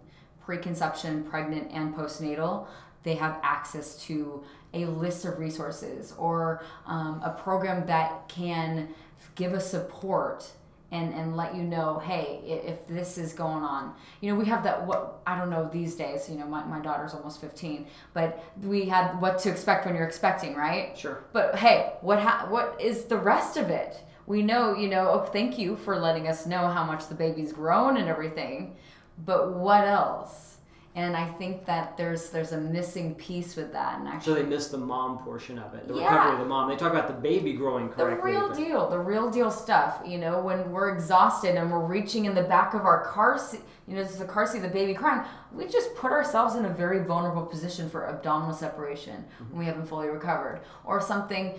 preconception, 0.44 1.24
pregnant, 1.24 1.70
and 1.72 1.94
postnatal, 1.94 2.66
they 3.02 3.14
have 3.14 3.38
access 3.42 3.96
to 4.04 4.42
a 4.72 4.86
list 4.86 5.24
of 5.24 5.38
resources 5.38 6.14
or 6.18 6.64
um, 6.86 7.20
a 7.24 7.30
program 7.30 7.86
that 7.86 8.28
can 8.28 8.88
give 9.34 9.52
us 9.52 9.70
support 9.70 10.50
and, 10.90 11.12
and 11.12 11.36
let 11.36 11.54
you 11.56 11.62
know, 11.62 11.98
hey, 11.98 12.40
if 12.44 12.86
this 12.86 13.18
is 13.18 13.32
going 13.32 13.64
on. 13.64 13.94
You 14.20 14.32
know, 14.32 14.38
we 14.38 14.44
have 14.46 14.62
that, 14.62 14.86
what, 14.86 15.20
I 15.26 15.36
don't 15.36 15.50
know 15.50 15.68
these 15.72 15.96
days, 15.96 16.28
you 16.28 16.36
know, 16.36 16.46
my, 16.46 16.64
my 16.64 16.78
daughter's 16.78 17.14
almost 17.14 17.40
15, 17.40 17.86
but 18.12 18.44
we 18.62 18.84
had 18.84 19.20
what 19.20 19.38
to 19.40 19.50
expect 19.50 19.86
when 19.86 19.96
you're 19.96 20.06
expecting, 20.06 20.54
right? 20.54 20.96
Sure. 20.96 21.24
But 21.32 21.56
hey, 21.56 21.94
what, 22.00 22.20
ha- 22.20 22.46
what 22.48 22.80
is 22.80 23.04
the 23.04 23.16
rest 23.16 23.56
of 23.56 23.70
it? 23.70 23.96
We 24.26 24.42
know, 24.42 24.76
you 24.76 24.88
know, 24.88 25.08
oh, 25.10 25.24
thank 25.24 25.58
you 25.58 25.76
for 25.76 25.98
letting 25.98 26.28
us 26.28 26.46
know 26.46 26.68
how 26.68 26.84
much 26.84 27.08
the 27.08 27.14
baby's 27.14 27.52
grown 27.52 27.96
and 27.96 28.08
everything 28.08 28.76
but 29.18 29.54
what 29.54 29.84
else? 29.84 30.54
And 30.96 31.16
I 31.16 31.28
think 31.28 31.66
that 31.66 31.96
there's 31.96 32.30
there's 32.30 32.52
a 32.52 32.60
missing 32.60 33.16
piece 33.16 33.56
with 33.56 33.72
that. 33.72 33.98
And 33.98 34.06
actually, 34.06 34.34
so 34.34 34.34
they 34.40 34.48
miss 34.48 34.68
the 34.68 34.78
mom 34.78 35.18
portion 35.18 35.58
of 35.58 35.74
it, 35.74 35.88
the 35.88 35.94
yeah. 35.96 36.04
recovery 36.04 36.32
of 36.34 36.38
the 36.38 36.44
mom. 36.44 36.68
They 36.68 36.76
talk 36.76 36.92
about 36.92 37.08
the 37.08 37.14
baby 37.14 37.52
growing 37.52 37.88
correctly. 37.88 38.32
The 38.32 38.38
real 38.38 38.48
but... 38.48 38.56
deal, 38.56 38.88
the 38.88 39.00
real 39.00 39.28
deal 39.28 39.50
stuff. 39.50 40.00
You 40.06 40.18
know, 40.18 40.40
when 40.40 40.70
we're 40.70 40.94
exhausted 40.94 41.56
and 41.56 41.68
we're 41.72 41.84
reaching 41.84 42.26
in 42.26 42.34
the 42.36 42.44
back 42.44 42.74
of 42.74 42.82
our 42.82 43.04
car 43.06 43.38
seat, 43.38 43.62
you 43.88 43.96
know, 43.96 44.04
the 44.04 44.24
car 44.24 44.46
seat, 44.46 44.60
the 44.60 44.68
baby 44.68 44.94
crying. 44.94 45.26
We 45.52 45.66
just 45.66 45.96
put 45.96 46.12
ourselves 46.12 46.54
in 46.54 46.64
a 46.64 46.70
very 46.70 47.02
vulnerable 47.02 47.44
position 47.44 47.90
for 47.90 48.08
abdominal 48.08 48.54
separation 48.54 49.16
mm-hmm. 49.16 49.50
when 49.50 49.58
we 49.58 49.64
haven't 49.64 49.86
fully 49.86 50.08
recovered, 50.08 50.60
or 50.84 51.00
something. 51.00 51.58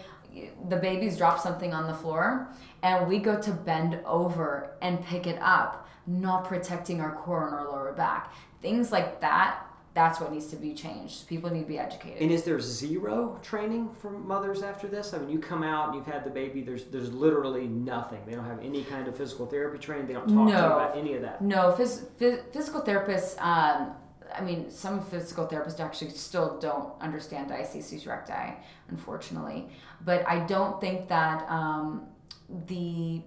The 0.69 0.77
baby's 0.77 1.17
dropped 1.17 1.41
something 1.41 1.74
on 1.74 1.88
the 1.88 1.93
floor, 1.93 2.47
and 2.83 3.07
we 3.07 3.19
go 3.19 3.41
to 3.41 3.51
bend 3.51 4.00
over 4.05 4.71
and 4.81 5.03
pick 5.05 5.27
it 5.27 5.39
up 5.41 5.85
not 6.07 6.45
protecting 6.45 7.01
our 7.01 7.15
core 7.15 7.47
and 7.47 7.55
our 7.55 7.67
lower 7.69 7.93
back. 7.93 8.33
Things 8.62 8.91
like 8.91 9.21
that, 9.21 9.65
that's 9.95 10.19
what 10.19 10.31
needs 10.31 10.47
to 10.47 10.57
be 10.57 10.74
changed. 10.74 11.25
People 11.27 11.50
need 11.50 11.62
to 11.62 11.67
be 11.67 11.79
educated. 11.79 12.21
And 12.21 12.29
is 12.29 12.43
there 12.43 12.59
zero 12.59 13.39
training 13.41 13.89
for 14.01 14.12
mothers 14.12 14.62
after 14.62 14.88
this? 14.88 15.13
I 15.13 15.19
mean, 15.19 15.29
you 15.29 15.39
come 15.39 15.63
out 15.63 15.88
and 15.88 15.95
you've 15.95 16.05
had 16.05 16.25
the 16.25 16.29
baby. 16.29 16.62
There's 16.62 16.83
there's 16.85 17.13
literally 17.13 17.67
nothing. 17.67 18.21
They 18.25 18.33
don't 18.33 18.45
have 18.45 18.59
any 18.62 18.83
kind 18.83 19.07
of 19.07 19.15
physical 19.15 19.45
therapy 19.45 19.77
training. 19.77 20.07
They 20.07 20.13
don't 20.13 20.27
talk 20.27 20.35
no, 20.35 20.45
to 20.45 20.51
you 20.51 20.57
about 20.57 20.97
any 20.97 21.13
of 21.13 21.21
that. 21.21 21.41
No, 21.41 21.74
phys- 21.77 22.05
phys- 22.19 22.51
physical 22.51 22.81
therapists. 22.81 23.41
Um, 23.41 23.93
I 24.33 24.41
mean, 24.41 24.69
some 24.69 25.01
physical 25.01 25.47
therapists 25.47 25.79
actually 25.79 26.12
still 26.12 26.59
don't 26.59 26.89
understand 27.00 27.50
diastasis 27.50 28.05
recti, 28.05 28.53
unfortunately. 28.89 29.69
But 30.03 30.27
I 30.27 30.45
don't 30.45 30.81
think 30.81 31.07
that 31.07 31.50
um, 31.50 32.07
the 32.67 33.21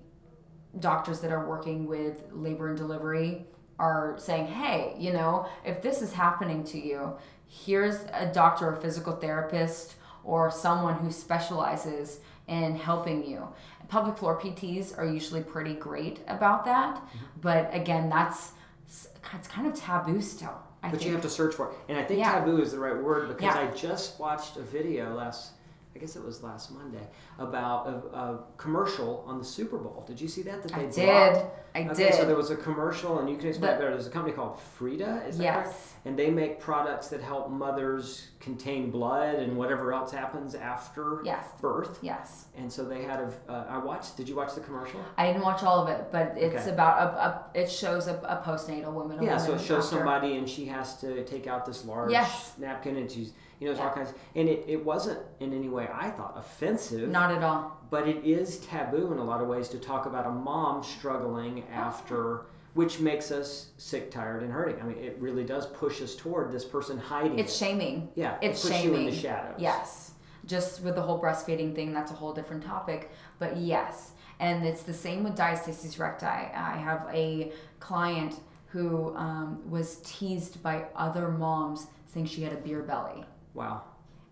doctors 0.81 1.21
that 1.21 1.33
are 1.33 1.47
working 1.47 1.87
with 1.87 2.23
labor 2.33 2.69
and 2.69 2.77
delivery 2.77 3.47
are 3.79 4.17
saying, 4.19 4.47
hey, 4.47 4.95
you 4.99 5.13
know, 5.13 5.49
if 5.65 5.83
this 5.83 6.03
is 6.03 6.13
happening 6.13 6.65
to 6.65 6.79
you, 6.79 7.17
here's 7.47 8.05
a 8.13 8.31
doctor 8.33 8.69
or 8.69 8.77
physical 8.77 9.15
therapist 9.15 9.95
or 10.25 10.51
someone 10.51 10.95
who 10.95 11.11
specializes 11.11 12.21
in 12.49 12.77
helping 12.77 13.25
you. 13.29 13.47
Pelvic 13.89 14.19
floor 14.19 14.39
PTs 14.39 14.97
are 14.99 15.07
usually 15.07 15.43
pretty 15.43 15.75
great 15.75 16.21
about 16.29 16.65
that, 16.67 16.97
mm-hmm. 16.97 17.25
but 17.41 17.71
again, 17.73 18.11
that's 18.11 18.53
it's 18.87 19.49
kind 19.49 19.67
of 19.67 19.75
taboo 19.75 20.21
still. 20.21 20.59
I 20.83 20.91
but 20.91 20.99
think. 20.99 21.07
you 21.07 21.13
have 21.13 21.23
to 21.23 21.31
search 21.31 21.55
for 21.55 21.71
it, 21.71 21.77
and 21.89 21.99
I 21.99 22.05
think 22.05 22.21
yeah. 22.21 22.39
taboo 22.39 22.61
is 22.61 22.73
the 22.73 22.79
right 22.79 22.97
word 22.97 23.29
because 23.29 23.55
yeah. 23.55 23.61
I 23.61 23.75
just 23.75 24.21
watched 24.21 24.57
a 24.57 24.63
video 24.63 25.15
last 25.15 25.53
I 25.99 26.01
guess 26.01 26.15
it 26.15 26.25
was 26.25 26.45
last 26.45 26.71
Monday, 26.71 27.09
about 27.41 27.89
a, 27.89 28.17
a, 28.17 28.45
commercial 28.57 29.25
on 29.27 29.41
the 29.41 29.45
Super 29.45 29.79
Bowl. 29.79 30.05
Did 30.07 30.21
you 30.21 30.29
see 30.29 30.43
that? 30.43 30.63
That 30.63 30.73
they 30.73 31.09
I 31.09 31.33
did. 31.33 31.47
I 31.75 31.91
okay, 31.91 31.95
did. 31.95 32.15
So 32.15 32.25
there 32.25 32.37
was 32.37 32.51
a 32.53 32.57
commercial, 32.57 33.19
and 33.19 33.29
you 33.29 33.37
can 33.37 33.49
explain 33.49 33.73
better. 33.73 33.91
There's 33.91 34.07
a 34.07 34.11
company 34.11 34.33
called 34.33 34.61
Frida. 34.61 35.25
Is 35.27 35.39
that 35.39 35.43
yes. 35.43 35.67
Correct? 35.67 35.79
And 36.05 36.17
they 36.17 36.31
make 36.31 36.61
products 36.61 37.09
that 37.09 37.21
help 37.21 37.51
mothers 37.51 38.29
contain 38.39 38.93
blood 38.93 39.35
and 39.41 39.57
whatever 39.57 39.93
else 39.93 40.13
happens 40.13 40.55
after 40.55 41.21
yes. 41.25 41.45
birth. 41.61 41.99
Yes. 42.01 42.47
And 42.57 42.73
so 42.73 42.85
they 42.85 43.03
had 43.03 43.19
a. 43.19 43.33
Uh, 43.49 43.67
I 43.69 43.79
watched. 43.79 44.17
Did 44.17 44.29
you 44.29 44.37
watch 44.37 44.55
the 44.55 44.61
commercial? 44.61 45.01
I 45.17 45.27
didn't 45.27 45.43
watch 45.43 45.65
all 45.65 45.83
of 45.83 45.89
it, 45.89 46.13
but 46.13 46.35
it's 46.37 46.63
okay. 46.63 46.71
about 46.71 47.03
a, 47.03 47.59
a, 47.59 47.61
It 47.61 47.69
shows 47.69 48.07
a, 48.07 48.15
a 48.19 48.41
postnatal 48.47 48.93
woman. 48.93 49.21
yeah. 49.21 49.37
so 49.37 49.55
it 49.55 49.61
shows 49.61 49.87
after. 49.87 49.97
somebody, 49.97 50.37
and 50.37 50.49
she 50.49 50.67
has 50.67 51.01
to 51.01 51.25
take 51.25 51.49
out 51.49 51.67
this 51.67 51.85
large 51.85 52.13
yes. 52.13 52.53
napkin, 52.57 52.97
and 52.97 53.11
she's 53.11 53.33
you 53.61 53.67
know, 53.67 53.73
there's 53.73 53.79
yeah. 53.79 53.89
all 53.89 53.95
kinds. 53.95 54.15
And 54.35 54.49
it, 54.49 54.65
it 54.69 54.85
wasn't 54.85 55.21
in 55.41 55.53
any 55.53 55.69
way, 55.69 55.89
I 55.93 56.11
thought, 56.11 56.35
offensive. 56.37 57.09
Not 57.09 57.33
at 57.33 57.43
all. 57.43 57.77
But 57.91 58.07
it 58.07 58.25
is 58.25 58.59
taboo 58.59 59.13
in 59.13 59.19
a 59.19 59.25
lot 59.25 59.41
of 59.41 59.49
ways 59.49 59.69
to 59.71 59.79
talk 59.79 60.07
about 60.07 60.27
a 60.27 60.31
mom 60.31 60.85
struggling 60.85 61.65
after, 61.73 62.47
which 62.75 63.01
makes 63.01 63.31
us 63.31 63.71
sick, 63.77 64.11
tired, 64.11 64.43
and 64.43 64.53
hurting. 64.53 64.81
I 64.81 64.85
mean, 64.85 64.99
it 64.99 65.17
really 65.19 65.45
does 65.45 65.67
push 65.67 66.01
us 66.01 66.15
toward 66.15 66.53
this 66.53 66.65
person 66.65 66.99
hiding. 66.99 67.39
It's 67.39 67.55
it. 67.55 67.57
shaming. 67.57 68.09
Yeah, 68.15 68.37
it's 68.41 68.65
it 68.65 68.69
shaming. 68.69 68.93
you 68.93 68.99
in 68.99 69.07
the 69.07 69.17
shadows. 69.17 69.57
Yes. 69.59 70.13
Just 70.47 70.83
with 70.83 70.95
the 70.95 71.03
whole 71.03 71.21
breastfeeding 71.21 71.75
thing, 71.75 71.93
that's 71.93 72.13
a 72.13 72.15
whole 72.15 72.33
different 72.33 72.63
topic. 72.63 73.11
But 73.39 73.57
yes, 73.57 74.13
and 74.39 74.65
it's 74.65 74.83
the 74.83 74.95
same 74.95 75.25
with 75.25 75.35
diastasis 75.35 75.99
recti. 75.99 76.27
I 76.27 76.77
have 76.77 77.09
a 77.13 77.53
client 77.81 78.41
who 78.67 79.15
um, 79.17 79.69
was 79.69 79.97
teased 80.05 80.63
by 80.63 80.85
other 80.95 81.29
moms 81.29 81.89
saying 82.07 82.27
she 82.27 82.43
had 82.43 82.53
a 82.53 82.57
beer 82.57 82.83
belly. 82.83 83.25
Wow. 83.59 83.83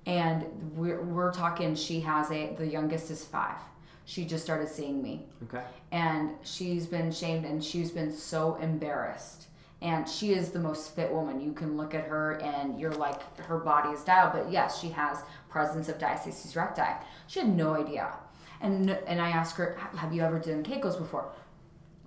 And 0.06 0.47
we're, 0.76 1.02
we're 1.02 1.33
talking, 1.33 1.75
she 1.75 2.00
has 2.00 2.30
a, 2.30 2.54
the 2.54 2.66
youngest 2.66 3.11
is 3.11 3.25
five. 3.25 3.59
She 4.04 4.25
just 4.25 4.45
started 4.45 4.68
seeing 4.68 5.02
me. 5.02 5.26
Okay. 5.42 5.64
And 5.90 6.30
she's 6.45 6.87
been 6.87 7.11
shamed 7.11 7.45
and 7.45 7.62
she's 7.62 7.90
been 7.90 8.12
so 8.12 8.54
embarrassed. 8.56 9.49
And 9.83 10.09
she 10.09 10.33
is 10.33 10.50
the 10.50 10.61
most 10.61 10.95
fit 10.95 11.11
woman. 11.12 11.40
You 11.40 11.52
can 11.52 11.76
look 11.76 11.92
at 11.92 12.04
her 12.04 12.40
and 12.40 12.78
you're 12.78 12.95
like, 12.95 13.21
her 13.40 13.59
body 13.59 13.90
is 13.90 14.04
dialed. 14.04 14.33
But 14.33 14.50
yes, 14.50 14.80
she 14.80 14.90
has 14.90 15.23
presence 15.50 15.88
of 15.88 15.99
diastasis 15.99 16.54
recti. 16.54 17.04
She 17.26 17.40
had 17.40 17.49
no 17.49 17.75
idea. 17.75 18.12
And, 18.61 18.90
and 18.90 19.21
I 19.21 19.30
asked 19.30 19.56
her, 19.56 19.76
have 19.97 20.14
you 20.14 20.23
ever 20.23 20.38
done 20.38 20.62
Kegels 20.62 20.97
before? 20.97 21.33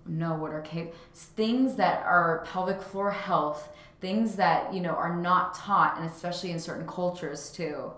No, 0.09 0.33
what 0.35 0.51
are 0.51 0.61
Kegels? 0.61 0.93
Things 1.13 1.75
that 1.75 2.03
are 2.05 2.43
pelvic 2.45 2.81
floor 2.81 3.11
health 3.11 3.69
things 4.01 4.35
that 4.35 4.73
you 4.73 4.81
know 4.81 4.91
are 4.91 5.15
not 5.15 5.53
taught 5.53 5.97
and 5.97 6.09
especially 6.09 6.51
in 6.51 6.59
certain 6.59 6.87
cultures 6.87 7.51
too 7.51 7.91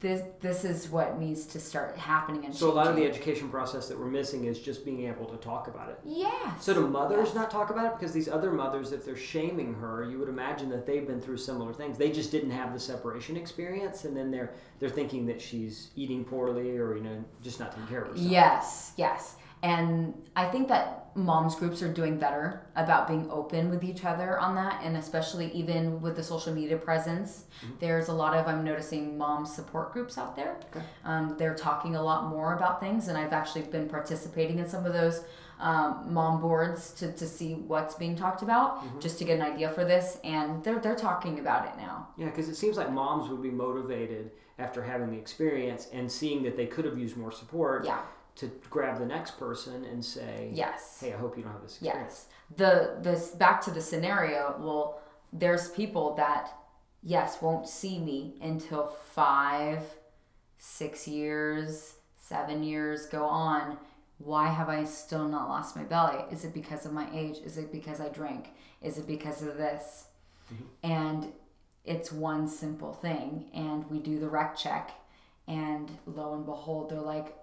this 0.00 0.22
this 0.40 0.64
is 0.64 0.88
what 0.88 1.18
needs 1.18 1.46
to 1.46 1.60
start 1.60 1.96
happening 1.96 2.44
and 2.44 2.54
so 2.54 2.66
changing. 2.66 2.72
a 2.72 2.84
lot 2.84 2.86
of 2.88 2.96
the 2.96 3.04
education 3.04 3.48
process 3.48 3.86
that 3.88 3.98
we're 3.98 4.06
missing 4.06 4.44
is 4.44 4.58
just 4.58 4.84
being 4.84 5.06
able 5.06 5.24
to 5.24 5.36
talk 5.36 5.68
about 5.68 5.88
it 5.88 5.98
yeah 6.04 6.56
so 6.58 6.74
do 6.74 6.88
mothers 6.88 7.26
yes. 7.26 7.34
not 7.34 7.50
talk 7.50 7.70
about 7.70 7.86
it 7.86 7.92
because 7.98 8.12
these 8.12 8.28
other 8.28 8.50
mothers 8.50 8.92
if 8.92 9.04
they're 9.04 9.16
shaming 9.16 9.74
her 9.74 10.08
you 10.10 10.18
would 10.18 10.28
imagine 10.28 10.68
that 10.68 10.86
they've 10.86 11.06
been 11.06 11.20
through 11.20 11.36
similar 11.36 11.72
things 11.72 11.98
they 11.98 12.10
just 12.10 12.32
didn't 12.32 12.50
have 12.50 12.72
the 12.72 12.80
separation 12.80 13.36
experience 13.36 14.04
and 14.04 14.16
then 14.16 14.30
they're 14.30 14.52
they're 14.80 14.88
thinking 14.88 15.26
that 15.26 15.40
she's 15.40 15.90
eating 15.94 16.24
poorly 16.24 16.76
or 16.76 16.96
you 16.96 17.02
know 17.02 17.24
just 17.42 17.60
not 17.60 17.70
taking 17.72 17.86
care 17.86 18.02
of 18.02 18.08
herself 18.08 18.30
yes 18.30 18.92
yes 18.96 19.36
and 19.62 20.14
I 20.36 20.48
think 20.48 20.68
that 20.68 20.98
moms 21.18 21.56
groups 21.56 21.82
are 21.82 21.92
doing 21.92 22.16
better 22.16 22.62
about 22.76 23.08
being 23.08 23.28
open 23.30 23.70
with 23.70 23.82
each 23.82 24.04
other 24.04 24.38
on 24.38 24.54
that. 24.54 24.80
And 24.82 24.96
especially 24.96 25.50
even 25.52 26.00
with 26.00 26.16
the 26.16 26.22
social 26.22 26.54
media 26.54 26.76
presence, 26.76 27.44
mm-hmm. 27.64 27.74
there's 27.80 28.08
a 28.08 28.12
lot 28.12 28.34
of, 28.34 28.46
I'm 28.46 28.64
noticing 28.64 29.18
mom 29.18 29.44
support 29.44 29.92
groups 29.92 30.16
out 30.16 30.36
there. 30.36 30.56
Okay. 30.70 30.84
Um, 31.04 31.34
they're 31.36 31.56
talking 31.56 31.96
a 31.96 32.02
lot 32.02 32.28
more 32.28 32.54
about 32.54 32.80
things. 32.80 33.08
And 33.08 33.18
I've 33.18 33.32
actually 33.32 33.62
been 33.62 33.88
participating 33.88 34.58
in 34.60 34.68
some 34.68 34.86
of 34.86 34.92
those 34.92 35.24
um, 35.58 36.06
mom 36.08 36.40
boards 36.40 36.92
to, 36.92 37.10
to 37.12 37.26
see 37.26 37.54
what's 37.54 37.96
being 37.96 38.14
talked 38.14 38.42
about, 38.42 38.78
mm-hmm. 38.78 39.00
just 39.00 39.18
to 39.18 39.24
get 39.24 39.40
an 39.40 39.42
idea 39.42 39.70
for 39.70 39.84
this. 39.84 40.18
And 40.22 40.62
they're, 40.62 40.78
they're 40.78 40.94
talking 40.94 41.40
about 41.40 41.66
it 41.66 41.76
now. 41.76 42.08
Yeah, 42.16 42.26
because 42.26 42.48
it 42.48 42.54
seems 42.54 42.76
like 42.76 42.92
moms 42.92 43.28
would 43.28 43.42
be 43.42 43.50
motivated 43.50 44.30
after 44.60 44.82
having 44.82 45.10
the 45.10 45.18
experience 45.18 45.88
and 45.92 46.10
seeing 46.10 46.44
that 46.44 46.56
they 46.56 46.66
could 46.66 46.84
have 46.84 46.96
used 46.96 47.16
more 47.16 47.32
support. 47.32 47.84
Yeah 47.84 48.00
to 48.38 48.50
grab 48.70 48.98
the 48.98 49.06
next 49.06 49.32
person 49.38 49.84
and 49.84 50.04
say, 50.04 50.50
"Yes, 50.54 50.98
hey, 51.00 51.12
I 51.12 51.16
hope 51.16 51.36
you 51.36 51.42
don't 51.42 51.52
have 51.52 51.62
this 51.62 51.76
experience." 51.82 52.26
Yes. 52.50 52.56
The 52.56 52.96
this 53.02 53.30
back 53.30 53.60
to 53.62 53.70
the 53.70 53.80
scenario. 53.80 54.56
Well, 54.58 55.00
there's 55.32 55.68
people 55.70 56.14
that 56.14 56.52
yes 57.02 57.42
won't 57.42 57.68
see 57.68 57.98
me 57.98 58.38
until 58.40 58.86
five, 58.86 59.82
six 60.58 61.06
years, 61.08 61.96
seven 62.18 62.62
years 62.62 63.06
go 63.06 63.24
on. 63.24 63.78
Why 64.18 64.48
have 64.48 64.68
I 64.68 64.84
still 64.84 65.28
not 65.28 65.48
lost 65.48 65.76
my 65.76 65.84
belly? 65.84 66.24
Is 66.30 66.44
it 66.44 66.52
because 66.52 66.84
of 66.86 66.92
my 66.92 67.08
age? 67.12 67.38
Is 67.44 67.56
it 67.56 67.70
because 67.70 68.00
I 68.00 68.08
drink? 68.08 68.50
Is 68.82 68.98
it 68.98 69.06
because 69.06 69.42
of 69.42 69.56
this? 69.56 70.06
Mm-hmm. 70.52 70.64
And 70.82 71.32
it's 71.84 72.10
one 72.12 72.48
simple 72.48 72.92
thing. 72.92 73.46
And 73.54 73.88
we 73.90 73.98
do 74.00 74.18
the 74.18 74.28
rec 74.28 74.56
check, 74.56 74.90
and 75.46 75.98
lo 76.06 76.34
and 76.34 76.44
behold, 76.44 76.90
they're 76.90 77.00
like, 77.00 77.34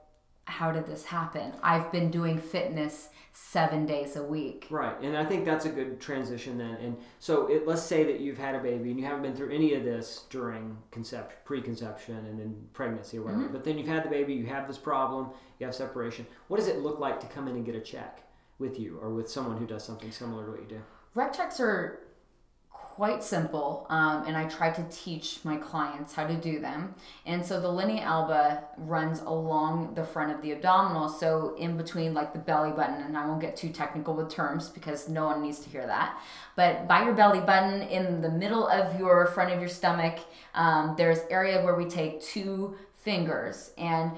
how 0.46 0.72
did 0.72 0.86
this 0.86 1.06
happen? 1.06 1.54
I've 1.62 1.92
been 1.92 2.12
doing 2.12 2.40
fitness 2.40 3.10
seven 3.34 3.86
days 3.86 4.16
a 4.16 4.24
week. 4.24 4.68
Right, 4.70 4.96
and 5.02 5.18
I 5.18 5.26
think 5.26 5.44
that's 5.44 5.66
a 5.66 5.70
good 5.70 6.00
transition 6.00 6.58
then. 6.58 6.76
And 6.76 6.98
so, 7.20 7.48
it, 7.48 7.68
let's 7.68 7.82
say 7.82 8.04
that 8.06 8.20
you've 8.20 8.38
had 8.38 8.56
a 8.56 8.60
baby 8.60 8.92
and 8.92 9.00
you 9.00 9.06
haven't 9.06 9.24
been 9.24 9.36
through 9.36 9.54
any 9.54 9.74
of 9.74 9.84
this 9.84 10.26
during 10.30 10.78
concept, 10.92 11.44
preconception, 11.46 12.16
and 12.16 12.40
then 12.40 12.56
pregnancy 12.74 13.18
or 13.18 13.24
whatever. 13.24 13.44
Mm-hmm. 13.44 13.54
But 13.54 13.64
then 13.66 13.78
you've 13.78 13.88
had 13.88 14.06
the 14.06 14.10
baby, 14.10 14.34
you 14.34 14.46
have 14.46 14.68
this 14.68 14.78
problem, 14.78 15.32
you 15.60 15.66
have 15.66 15.76
separation. 15.76 16.26
What 16.48 16.58
does 16.58 16.68
it 16.68 16.80
look 16.80 17.00
like 17.00 17.20
to 17.22 17.28
come 17.28 17.48
in 17.48 17.56
and 17.56 17.66
get 17.66 17.76
a 17.76 17.82
check 17.82 18.22
with 18.58 18.80
you 18.80 18.98
or 19.02 19.10
with 19.14 19.30
someone 19.30 19.58
who 19.58 19.66
does 19.66 19.84
something 19.84 20.12
similar 20.12 20.46
to 20.46 20.52
what 20.52 20.62
you 20.62 20.68
do? 20.68 20.82
Rec 21.16 21.34
checks 21.34 21.60
are 21.60 22.00
quite 22.96 23.22
simple, 23.22 23.86
um, 23.90 24.24
and 24.26 24.38
I 24.38 24.46
try 24.46 24.72
to 24.72 24.86
teach 24.90 25.40
my 25.44 25.58
clients 25.58 26.14
how 26.14 26.26
to 26.26 26.34
do 26.34 26.62
them. 26.62 26.96
And 27.26 27.46
so 27.46 27.60
the 27.60 27.68
linea 27.68 28.04
alba 28.04 28.64
runs 28.78 29.20
along 29.20 29.96
the 29.96 30.04
front 30.06 30.32
of 30.32 30.42
the 30.42 30.54
abdominal, 30.54 31.10
so 31.10 31.56
in 31.58 31.76
between 31.76 32.14
like 32.14 32.32
the 32.32 32.40
belly 32.40 32.72
button, 32.72 33.02
and 33.02 33.18
I 33.18 33.28
won't 33.28 33.42
get 33.42 33.58
too 33.58 33.68
technical 33.68 34.14
with 34.14 34.30
terms 34.30 34.70
because 34.70 35.10
no 35.10 35.26
one 35.26 35.42
needs 35.42 35.60
to 35.60 35.70
hear 35.70 35.86
that. 35.86 36.18
But 36.56 36.88
by 36.88 37.04
your 37.04 37.14
belly 37.14 37.42
button, 37.42 37.82
in 37.82 38.22
the 38.22 38.32
middle 38.32 38.66
of 38.66 38.98
your 38.98 39.26
front 39.26 39.52
of 39.52 39.60
your 39.60 39.68
stomach, 39.68 40.20
um, 40.54 40.96
there's 40.98 41.20
area 41.30 41.62
where 41.66 41.76
we 41.76 41.86
take 41.86 42.22
two 42.22 42.78
fingers, 42.96 43.72
and 43.78 44.14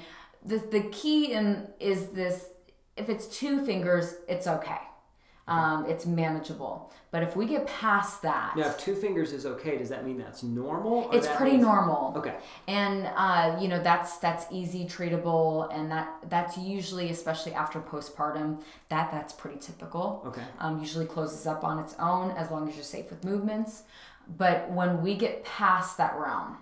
the 0.46 0.60
the 0.60 0.82
key 0.92 1.34
in 1.34 1.68
is 1.80 2.10
this. 2.10 2.50
If 2.96 3.10
it's 3.10 3.28
two 3.28 3.66
fingers, 3.66 4.16
it's 4.28 4.48
okay 4.48 4.87
um, 5.48 5.86
it's 5.86 6.06
manageable. 6.06 6.92
But 7.10 7.24
if 7.24 7.38
we 7.38 7.46
get 7.46 7.66
past 7.68 8.22
that, 8.24 8.56
now 8.58 8.68
if 8.68 8.78
two 8.78 8.96
fingers 8.96 9.32
is 9.32 9.46
okay, 9.46 9.78
does 9.78 9.90
that 9.90 10.06
mean 10.06 10.18
that's 10.18 10.44
normal? 10.44 11.10
It's 11.12 11.28
pretty 11.28 11.54
means... 11.54 11.64
normal. 11.64 12.14
Okay. 12.18 12.36
And 12.68 13.10
uh, 13.16 13.58
you 13.60 13.70
know 13.70 13.82
that's 13.82 14.18
that's 14.18 14.46
easy 14.52 14.86
treatable, 14.86 15.74
and 15.74 15.90
that 15.90 16.14
that's 16.30 16.58
usually, 16.58 17.10
especially 17.10 17.54
after 17.54 17.80
postpartum, 17.80 18.62
that 18.90 19.10
that's 19.12 19.32
pretty 19.32 19.60
typical. 19.60 20.22
Okay. 20.28 20.44
Um, 20.60 20.80
usually 20.80 21.06
closes 21.06 21.48
up 21.48 21.64
on 21.64 21.80
its 21.80 21.96
own 21.98 22.32
as 22.32 22.52
long 22.52 22.68
as 22.68 22.76
you're 22.76 22.84
safe 22.84 23.10
with 23.10 23.24
movements. 23.24 23.84
But 24.38 24.70
when 24.72 25.02
we 25.02 25.16
get 25.16 25.46
past 25.46 25.98
that 25.98 26.16
realm, 26.18 26.58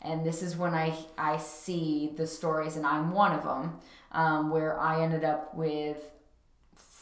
and 0.00 0.24
this 0.24 0.42
is 0.44 0.56
when 0.56 0.74
I 0.74 0.94
I 1.16 1.38
see 1.38 2.12
the 2.16 2.26
stories, 2.26 2.76
and 2.76 2.86
I'm 2.86 3.10
one 3.10 3.32
of 3.32 3.42
them, 3.42 3.80
um, 4.12 4.50
where 4.50 4.78
I 4.78 5.02
ended 5.02 5.24
up 5.24 5.56
with 5.56 5.98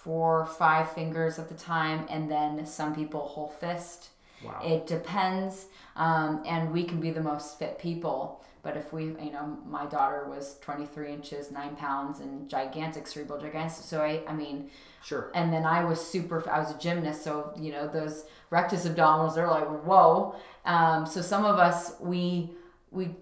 four, 0.06 0.46
five 0.46 0.92
fingers 0.92 1.38
at 1.38 1.48
the 1.48 1.54
time, 1.54 2.06
and 2.08 2.30
then 2.30 2.64
some 2.64 2.94
people 2.94 3.20
whole 3.20 3.48
fist. 3.48 4.10
Wow. 4.42 4.60
It 4.64 4.86
depends, 4.86 5.66
um, 5.96 6.42
and 6.46 6.72
we 6.72 6.84
can 6.84 7.00
be 7.00 7.10
the 7.10 7.20
most 7.20 7.58
fit 7.58 7.78
people. 7.78 8.40
But 8.62 8.76
if 8.76 8.92
we, 8.92 9.04
you 9.04 9.32
know, 9.32 9.58
my 9.66 9.86
daughter 9.86 10.26
was 10.28 10.58
23 10.60 11.12
inches, 11.12 11.50
nine 11.50 11.76
pounds, 11.76 12.20
and 12.20 12.48
gigantic 12.48 13.06
cerebral 13.06 13.40
gigantic. 13.40 13.84
So 13.84 14.00
I, 14.00 14.22
I 14.28 14.32
mean, 14.32 14.70
sure. 15.04 15.30
And 15.34 15.52
then 15.52 15.64
I 15.64 15.84
was 15.84 16.04
super. 16.04 16.48
I 16.48 16.60
was 16.60 16.72
a 16.72 16.78
gymnast, 16.78 17.22
so 17.22 17.52
you 17.58 17.72
know 17.72 17.88
those 17.88 18.25
rectus 18.50 18.86
abdominals. 18.86 19.34
They're 19.34 19.48
like 19.48 19.66
whoa. 19.84 20.36
Um, 20.64 21.06
so 21.06 21.20
some 21.20 21.44
of 21.44 21.58
us, 21.58 21.94
we, 22.00 22.50
we, 22.90 23.14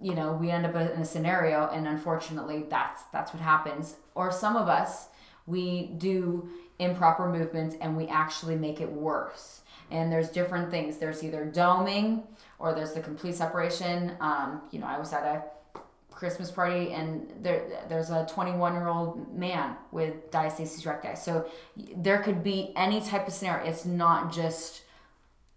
you 0.00 0.14
know, 0.14 0.32
we 0.32 0.50
end 0.50 0.66
up 0.66 0.74
in 0.74 1.00
a 1.00 1.04
scenario, 1.04 1.68
and 1.68 1.86
unfortunately, 1.86 2.64
that's 2.68 3.02
that's 3.12 3.34
what 3.34 3.42
happens. 3.42 3.96
Or 4.14 4.30
some 4.30 4.56
of 4.56 4.68
us, 4.68 5.08
we 5.50 5.88
do 5.98 6.48
improper 6.78 7.28
movements, 7.28 7.76
and 7.80 7.96
we 7.96 8.06
actually 8.08 8.56
make 8.56 8.80
it 8.80 8.90
worse. 8.90 9.60
And 9.90 10.10
there's 10.10 10.30
different 10.30 10.70
things. 10.70 10.96
There's 10.96 11.22
either 11.22 11.50
doming 11.52 12.22
or 12.58 12.72
there's 12.74 12.92
the 12.92 13.00
complete 13.00 13.34
separation. 13.34 14.16
Um, 14.20 14.62
you 14.70 14.78
know, 14.78 14.86
I 14.86 14.98
was 14.98 15.12
at 15.12 15.24
a 15.24 15.42
Christmas 16.20 16.50
party 16.50 16.92
and 16.92 17.32
there 17.40 17.62
there's 17.88 18.10
a 18.10 18.26
21 18.26 18.74
year 18.74 18.88
old 18.88 19.34
man 19.34 19.74
with 19.90 20.30
diastasis 20.30 20.84
recti. 20.84 21.16
So 21.16 21.48
there 21.96 22.22
could 22.22 22.44
be 22.44 22.72
any 22.76 23.00
type 23.00 23.26
of 23.26 23.32
scenario. 23.32 23.66
It's 23.66 23.86
not 23.86 24.30
just 24.30 24.82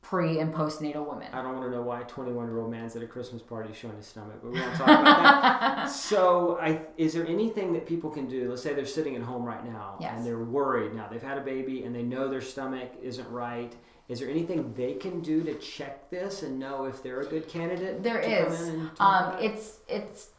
pre 0.04 0.40
and 0.40 0.54
postnatal 0.54 1.10
women. 1.10 1.28
I 1.34 1.42
don't 1.42 1.56
want 1.56 1.66
to 1.66 1.72
know 1.72 1.82
why 1.82 2.02
a 2.02 2.04
21 2.04 2.48
year 2.48 2.60
old 2.60 2.70
man's 2.70 2.96
at 2.96 3.02
a 3.02 3.08
Christmas 3.08 3.42
party 3.42 3.74
showing 3.74 3.98
his 3.98 4.06
stomach, 4.06 4.40
but 4.44 4.52
we 4.52 4.60
won't 4.60 4.76
talk 4.76 4.88
about 4.88 5.06
that. 5.06 5.86
so, 5.90 6.60
I, 6.62 6.82
is 6.98 7.14
there 7.14 7.26
anything 7.26 7.74
that 7.74 7.88
people 7.88 8.12
can 8.12 8.28
do? 8.28 8.50
Let's 8.50 8.62
say 8.62 8.74
they're 8.74 8.86
sitting 8.86 9.16
at 9.16 9.24
home 9.24 9.44
right 9.44 9.66
now 9.66 9.98
yes. 10.00 10.14
and 10.16 10.26
they're 10.26 10.44
worried 10.44 10.94
now. 10.94 11.08
They've 11.10 11.24
had 11.24 11.40
a 11.40 11.42
baby 11.42 11.84
and 11.84 11.96
they 11.96 12.04
know 12.04 12.28
their 12.28 12.42
stomach 12.42 12.92
isn't 13.02 13.30
right 13.30 13.74
is 14.10 14.20
there 14.20 14.30
anything 14.30 14.74
they 14.74 14.94
can 14.94 15.22
do 15.22 15.44
to 15.44 15.56
check 15.56 16.10
this 16.10 16.44
and 16.44 16.60
know 16.60 16.86
if 16.86 17.02
they're 17.02 17.22
a 17.22 17.26
good 17.26 17.48
candidate? 17.48 18.04
There 18.04 18.20
is. 18.20 18.70
Um, 19.00 19.38
it's 19.40 19.80
it's 19.88 20.30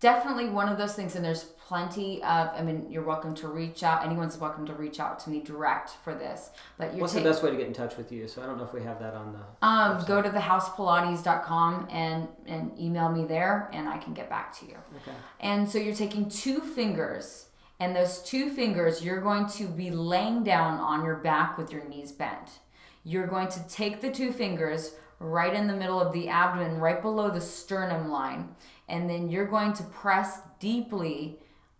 definitely 0.00 0.48
one 0.48 0.68
of 0.68 0.78
those 0.78 0.94
things, 0.94 1.14
and 1.14 1.24
there's 1.24 1.44
plenty 1.44 2.22
of. 2.22 2.48
I 2.54 2.62
mean, 2.62 2.90
you're 2.90 3.04
welcome 3.04 3.34
to 3.36 3.48
reach 3.48 3.82
out. 3.82 4.04
Anyone's 4.04 4.36
welcome 4.38 4.66
to 4.66 4.72
reach 4.72 4.98
out 4.98 5.20
to 5.20 5.30
me 5.30 5.40
direct 5.40 5.90
for 6.02 6.14
this. 6.14 6.50
But 6.78 6.94
what's 6.94 7.12
ta- 7.12 7.20
the 7.20 7.24
best 7.24 7.42
way 7.42 7.50
to 7.50 7.56
get 7.56 7.66
in 7.66 7.72
touch 7.72 7.96
with 7.96 8.10
you? 8.10 8.26
So 8.26 8.42
I 8.42 8.46
don't 8.46 8.58
know 8.58 8.64
if 8.64 8.72
we 8.72 8.82
have 8.82 8.98
that 9.00 9.14
on 9.14 9.32
the. 9.32 9.66
Um, 9.66 9.98
website. 9.98 10.06
go 10.06 10.22
to 10.22 10.30
thehousepilates.com 10.30 11.88
and 11.90 12.28
and 12.46 12.78
email 12.78 13.10
me 13.10 13.24
there, 13.24 13.70
and 13.72 13.88
I 13.88 13.98
can 13.98 14.14
get 14.14 14.28
back 14.28 14.58
to 14.60 14.66
you. 14.66 14.76
Okay. 15.02 15.16
And 15.40 15.68
so 15.68 15.78
you're 15.78 15.94
taking 15.94 16.28
two 16.28 16.60
fingers. 16.60 17.46
And 17.78 17.96
those 17.96 18.18
two 18.18 18.50
fingers, 18.50 19.02
you're 19.02 19.22
going 19.22 19.46
to 19.46 19.66
be 19.66 19.90
laying 19.90 20.44
down 20.44 20.78
on 20.80 21.02
your 21.02 21.16
back 21.16 21.56
with 21.56 21.72
your 21.72 21.82
knees 21.88 22.12
bent 22.12 22.58
you're 23.04 23.26
going 23.26 23.48
to 23.48 23.68
take 23.68 24.00
the 24.00 24.10
two 24.10 24.32
fingers 24.32 24.92
right 25.20 25.54
in 25.54 25.68
the 25.68 25.76
middle 25.76 26.00
of 26.00 26.12
the 26.12 26.28
abdomen, 26.28 26.80
right 26.80 27.00
below 27.00 27.30
the 27.30 27.40
sternum 27.40 28.10
line, 28.10 28.48
and 28.88 29.08
then 29.08 29.28
you're 29.30 29.46
going 29.46 29.72
to 29.74 29.82
press 29.84 30.40
deeply 30.58 31.38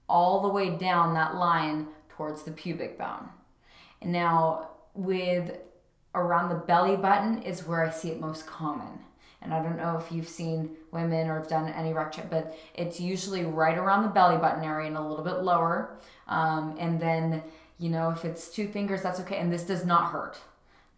all 0.08 0.42
the 0.42 0.48
way 0.48 0.70
down 0.70 1.14
that 1.14 1.34
line 1.34 1.88
towards 2.10 2.42
the 2.42 2.52
pubic 2.52 2.98
bone. 2.98 3.28
And 4.02 4.12
now, 4.12 4.68
with 4.94 5.58
around 6.14 6.50
the 6.50 6.54
belly 6.56 6.96
button 6.96 7.42
is 7.42 7.66
where 7.66 7.84
I 7.84 7.90
see 7.90 8.10
it 8.10 8.20
most 8.20 8.46
common. 8.46 9.00
And 9.42 9.54
I 9.54 9.62
don't 9.62 9.78
know 9.78 9.96
if 9.96 10.12
you've 10.12 10.28
seen 10.28 10.76
women 10.92 11.28
or 11.28 11.38
have 11.38 11.48
done 11.48 11.68
any 11.72 11.94
rec 11.94 12.12
check, 12.12 12.28
but 12.28 12.58
it's 12.74 13.00
usually 13.00 13.44
right 13.44 13.78
around 13.78 14.02
the 14.02 14.10
belly 14.10 14.36
button 14.36 14.62
area 14.62 14.88
and 14.88 14.98
a 14.98 15.00
little 15.00 15.24
bit 15.24 15.38
lower. 15.38 15.96
Um, 16.28 16.76
and 16.78 17.00
then, 17.00 17.42
you 17.78 17.88
know, 17.88 18.10
if 18.10 18.24
it's 18.24 18.50
two 18.50 18.68
fingers, 18.68 19.02
that's 19.02 19.18
okay. 19.20 19.38
And 19.38 19.50
this 19.50 19.62
does 19.62 19.86
not 19.86 20.10
hurt. 20.10 20.38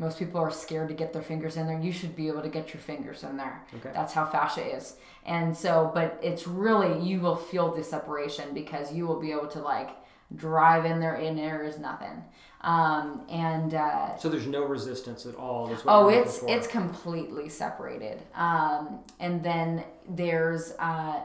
Most 0.03 0.19
people 0.19 0.41
are 0.41 0.51
scared 0.51 0.89
to 0.89 0.95
get 0.95 1.13
their 1.13 1.23
fingers 1.23 1.57
in 1.57 1.69
there. 1.69 1.79
You 1.79 1.93
should 1.93 2.17
be 2.17 2.27
able 2.27 2.43
to 2.43 2.49
get 2.49 2.75
your 2.75 2.81
fingers 2.81 3.23
in 3.23 3.37
there. 3.37 3.65
Okay. 3.77 3.91
That's 3.95 4.13
how 4.13 4.27
fascia 4.27 4.77
is. 4.77 4.97
And 5.25 5.57
so, 5.57 5.93
but 5.95 6.19
it's 6.21 6.49
really, 6.49 7.01
you 7.01 7.21
will 7.21 7.37
feel 7.37 7.73
the 7.73 7.85
separation 7.85 8.53
because 8.53 8.93
you 8.93 9.07
will 9.07 9.21
be 9.21 9.31
able 9.31 9.47
to 9.47 9.61
like 9.61 9.91
drive 10.35 10.87
in 10.87 10.99
there 10.99 11.15
and 11.15 11.39
there 11.39 11.63
is 11.63 11.79
nothing. 11.79 12.25
Um, 12.63 13.23
and 13.29 13.75
uh, 13.75 14.17
so 14.17 14.29
there's 14.29 14.49
no 14.49 14.65
resistance 14.65 15.25
at 15.25 15.37
all. 15.37 15.71
oh, 15.87 16.09
it's 16.09 16.43
it's 16.49 16.67
completely 16.67 17.49
separated. 17.49 18.23
Um, 18.35 19.05
and 19.21 19.45
then 19.45 19.85
there's 20.09 20.73
uh, 20.81 21.21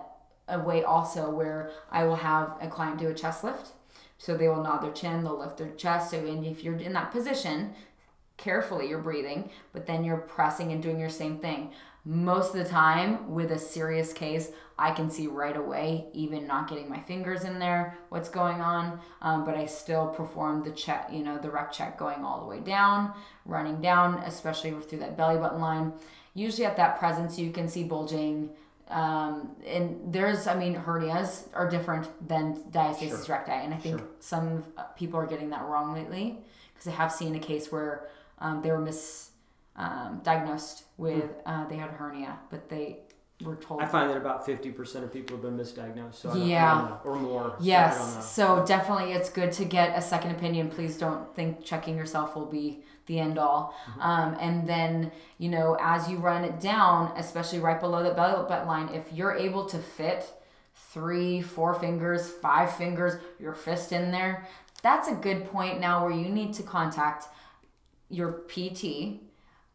a 0.49 0.59
way 0.59 0.83
also 0.83 1.31
where 1.31 1.71
I 1.91 2.03
will 2.03 2.15
have 2.15 2.57
a 2.61 2.67
client 2.67 2.99
do 2.99 3.07
a 3.07 3.13
chest 3.13 3.43
lift. 3.43 3.71
So 4.19 4.35
they 4.35 4.47
will 4.47 4.63
nod 4.63 4.81
their 4.81 4.91
chin, 4.91 5.23
they'll 5.23 5.39
lift 5.39 5.57
their 5.57 5.69
chest. 5.71 6.09
So, 6.09 6.17
and 6.17 6.43
if 6.43 6.63
you're 6.63 6.77
in 6.77 6.93
that 6.93 7.11
position, 7.11 7.73
carefully 8.37 8.87
you're 8.87 8.99
breathing, 8.99 9.49
but 9.73 9.85
then 9.85 10.03
you're 10.03 10.17
pressing 10.17 10.71
and 10.71 10.81
doing 10.81 10.99
your 10.99 11.09
same 11.09 11.39
thing. 11.39 11.71
Most 12.05 12.55
of 12.55 12.63
the 12.63 12.69
time, 12.69 13.33
with 13.33 13.51
a 13.51 13.59
serious 13.59 14.13
case, 14.13 14.51
I 14.79 14.91
can 14.91 15.09
see 15.09 15.27
right 15.27 15.57
away, 15.57 16.05
even 16.13 16.47
not 16.47 16.69
getting 16.69 16.87
my 16.89 17.01
fingers 17.01 17.43
in 17.43 17.59
there, 17.59 17.97
what's 18.09 18.29
going 18.29 18.61
on. 18.61 19.01
Um, 19.21 19.43
but 19.43 19.55
I 19.55 19.65
still 19.65 20.07
perform 20.07 20.63
the 20.63 20.71
check, 20.71 21.09
you 21.11 21.23
know, 21.23 21.37
the 21.37 21.49
rec 21.49 21.71
check 21.73 21.97
going 21.97 22.23
all 22.23 22.39
the 22.39 22.45
way 22.45 22.59
down, 22.59 23.13
running 23.45 23.81
down, 23.81 24.19
especially 24.19 24.71
through 24.71 24.99
that 24.99 25.17
belly 25.17 25.37
button 25.37 25.59
line. 25.59 25.91
Usually 26.33 26.65
at 26.65 26.77
that 26.77 26.99
presence, 26.99 27.37
you 27.37 27.51
can 27.51 27.67
see 27.67 27.83
bulging. 27.83 28.51
Um, 28.89 29.55
and 29.65 29.99
there's, 30.13 30.47
I 30.47 30.55
mean, 30.55 30.75
hernias 30.75 31.47
are 31.53 31.69
different 31.69 32.07
than 32.25 32.55
diastasis 32.71 33.25
sure. 33.25 33.35
recti. 33.35 33.51
And 33.51 33.73
I 33.73 33.77
think 33.77 33.99
sure. 33.99 34.07
some 34.19 34.63
people 34.95 35.19
are 35.19 35.27
getting 35.27 35.49
that 35.49 35.65
wrong 35.65 35.93
lately 35.93 36.37
because 36.73 36.87
I 36.87 36.91
have 36.91 37.11
seen 37.11 37.35
a 37.35 37.39
case 37.39 37.69
where 37.71 38.07
um, 38.39 38.61
they 38.61 38.71
were 38.71 38.79
misdiagnosed 38.79 39.31
um, 39.77 40.21
with 40.97 41.23
mm. 41.23 41.41
uh, 41.45 41.67
they 41.67 41.77
had 41.77 41.91
hernia, 41.91 42.39
but 42.49 42.69
they 42.69 42.99
were 43.43 43.55
told. 43.55 43.81
I 43.81 43.85
find 43.85 44.09
that 44.09 44.17
about 44.17 44.45
fifty 44.45 44.71
percent 44.71 45.05
of 45.05 45.13
people 45.13 45.37
have 45.37 45.43
been 45.43 45.57
misdiagnosed. 45.57 46.15
So 46.15 46.35
yeah, 46.35 46.97
or 47.03 47.15
more. 47.15 47.55
Yes, 47.59 48.15
so, 48.15 48.57
so 48.57 48.65
definitely 48.65 49.13
it's 49.13 49.29
good 49.29 49.51
to 49.53 49.65
get 49.65 49.97
a 49.97 50.01
second 50.01 50.31
opinion. 50.31 50.69
Please 50.69 50.97
don't 50.97 51.33
think 51.35 51.63
checking 51.63 51.95
yourself 51.95 52.35
will 52.35 52.45
be 52.45 52.83
the 53.07 53.19
end 53.19 53.39
all. 53.39 53.73
Mm-hmm. 53.89 54.01
Um, 54.01 54.37
and 54.39 54.67
then, 54.67 55.11
you 55.37 55.49
know, 55.49 55.77
as 55.79 56.09
you 56.09 56.17
run 56.17 56.43
it 56.43 56.59
down, 56.59 57.13
especially 57.15 57.59
right 57.59 57.79
below 57.79 58.03
the 58.03 58.11
belly 58.11 58.47
button 58.47 58.67
line, 58.67 58.89
if 58.89 59.11
you're 59.13 59.33
able 59.33 59.65
to 59.65 59.77
fit 59.77 60.31
three, 60.75 61.41
four 61.41 61.73
fingers, 61.73 62.29
five 62.29 62.75
fingers, 62.75 63.19
your 63.39 63.53
fist 63.53 63.91
in 63.91 64.11
there, 64.11 64.47
that's 64.83 65.07
a 65.07 65.13
good 65.13 65.49
point 65.51 65.79
now 65.79 66.05
where 66.05 66.13
you 66.13 66.29
need 66.29 66.53
to 66.53 66.63
contact 66.63 67.25
your 68.09 68.43
PT, 68.47 69.21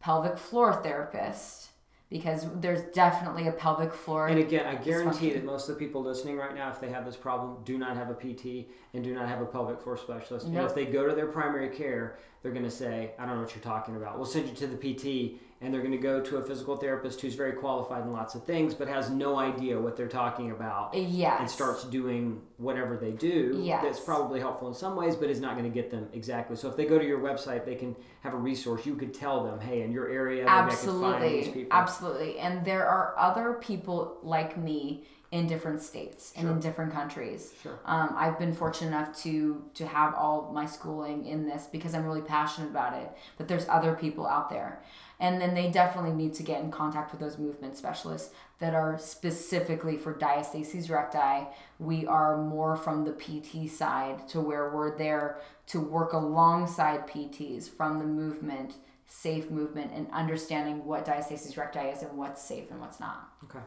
pelvic 0.01 0.38
floor 0.38 0.83
therapist, 0.83 1.68
because 2.11 2.47
there's 2.61 2.83
definitely 2.92 3.49
a 3.49 3.53
pelvic 3.53 3.92
floor. 3.92 4.27
And 4.27 4.38
again, 4.38 4.66
I 4.66 4.75
guarantee 4.75 5.33
that 5.33 5.45
most 5.45 5.68
of 5.68 5.77
the 5.77 5.79
people 5.85 6.03
listening 6.03 6.37
right 6.37 6.55
now, 6.55 6.71
if 6.71 6.81
they 6.81 6.90
have 6.90 7.07
this 7.07 7.16
problem, 7.16 7.59
do 7.64 7.79
not 7.79 7.97
have 7.97 8.11
a 8.11 8.14
PT 8.14 8.68
and 8.92 9.03
do 9.03 9.14
not 9.14 9.29
have 9.29 9.40
a 9.40 9.47
pelvic 9.47 9.81
floor 9.81 9.97
specialist. 9.97 10.47
Nope. 10.47 10.57
And 10.57 10.66
if 10.66 10.75
they 10.75 10.85
go 10.85 11.09
to 11.09 11.14
their 11.14 11.29
primary 11.29 11.71
care, 11.71 12.18
they're 12.42 12.53
going 12.53 12.64
to 12.64 12.71
say, 12.71 13.12
I 13.18 13.25
don't 13.25 13.37
know 13.37 13.42
what 13.42 13.55
you're 13.55 13.64
talking 13.64 13.97
about. 13.97 14.18
We'll 14.18 14.27
send 14.27 14.49
you 14.49 14.55
to 14.57 14.66
the 14.66 14.77
PT 14.77 15.40
and 15.62 15.72
they're 15.72 15.81
going 15.81 15.92
to 15.92 15.98
go 15.98 16.20
to 16.20 16.37
a 16.38 16.42
physical 16.42 16.77
therapist 16.77 17.20
who's 17.20 17.35
very 17.35 17.53
qualified 17.53 18.03
in 18.03 18.12
lots 18.12 18.35
of 18.35 18.44
things 18.44 18.75
but 18.75 18.88
has 18.88 19.09
no 19.11 19.38
idea 19.38 19.81
what 19.81 19.96
they're 19.96 20.09
talking 20.09 20.51
about 20.51 20.92
yes. 20.94 21.37
and 21.40 21.48
starts 21.48 21.85
doing 21.85 22.42
whatever 22.59 22.96
they 22.96 23.12
do 23.12 23.61
yes. 23.62 23.83
that's 23.83 24.01
probably 24.01 24.40
helpful 24.40 24.68
in 24.68 24.75
some 24.75 24.96
ways 24.96 25.16
but 25.16 25.31
is 25.31 25.40
not 25.40 25.57
going 25.57 25.64
to 25.64 25.75
get 25.75 25.90
them 25.90 26.09
exactly. 26.12 26.57
So 26.57 26.68
if 26.68 26.77
they 26.77 26.85
go 26.85 26.98
to 26.98 27.07
your 27.07 27.20
website 27.20 27.64
they 27.64 27.77
can 27.77 27.96
have 28.22 28.35
a 28.35 28.38
resource. 28.38 28.87
You 28.87 28.94
could 28.94 29.14
tell 29.14 29.44
them 29.44 29.61
hey 29.61 29.83
in 29.83 29.92
your 29.92 30.09
area 30.09 30.46
absolutely. 30.46 31.66
absolutely. 31.70 32.38
And 32.38 32.64
there 32.64 32.87
are 32.87 33.14
other 33.18 33.55
people 33.55 34.18
like 34.22 34.57
me 34.57 35.05
in 35.33 35.47
different 35.47 35.81
states 35.81 36.35
and 36.37 36.47
in 36.47 36.61
different 36.61 36.92
countries. 36.92 37.55
Sure. 37.62 37.81
Um, 37.87 38.14
I've 38.16 38.38
been 38.38 38.53
fortunate 38.53 38.88
enough 38.88 39.16
to 39.23 39.64
to 39.75 39.87
have 39.87 40.14
all 40.14 40.53
my 40.53 40.66
schooling 40.66 41.27
in 41.27 41.47
this 41.47 41.66
because 41.73 41.95
I'm 41.95 42.05
really 42.05 42.21
passionate 42.21 42.68
about 42.68 42.92
it. 42.92 43.11
But 43.38 43.49
there's 43.49 43.66
other 43.68 43.95
people 43.95 44.27
out 44.27 44.51
there, 44.51 44.83
and 45.18 45.40
then 45.40 45.55
they 45.55 45.71
definitely 45.71 46.12
need 46.12 46.35
to 46.35 46.42
get 46.42 46.61
in 46.61 46.71
contact 46.71 47.12
with 47.12 47.21
those 47.21 47.38
movement 47.38 47.79
specialists 47.79 48.35
that 48.59 48.75
are 48.75 48.99
specifically 48.99 49.97
for 49.97 50.12
diastasis 50.12 50.90
recti. 50.90 51.49
We 51.79 52.07
are 52.07 52.37
more 52.37 52.77
from 52.77 53.07
the 53.07 53.12
PT 53.12 53.71
side 53.71 54.29
to 54.29 54.40
where 54.40 54.71
we're 54.71 54.99
there 54.99 55.38
to 55.68 55.81
work 55.81 56.12
alongside 56.12 57.09
PTs 57.09 57.71
from 57.71 57.99
the 57.99 58.05
movement, 58.05 58.75
safe 59.07 59.51
movement, 59.51 59.92
and 59.95 60.09
understanding 60.12 60.85
what 60.85 61.07
diastasis 61.07 61.57
recti 61.57 61.81
is 61.88 62.03
and 62.03 62.18
what's 62.18 62.42
safe 62.42 62.71
and 62.71 62.83
what's 62.83 63.01
not. 63.01 63.31
Okay 63.45 63.61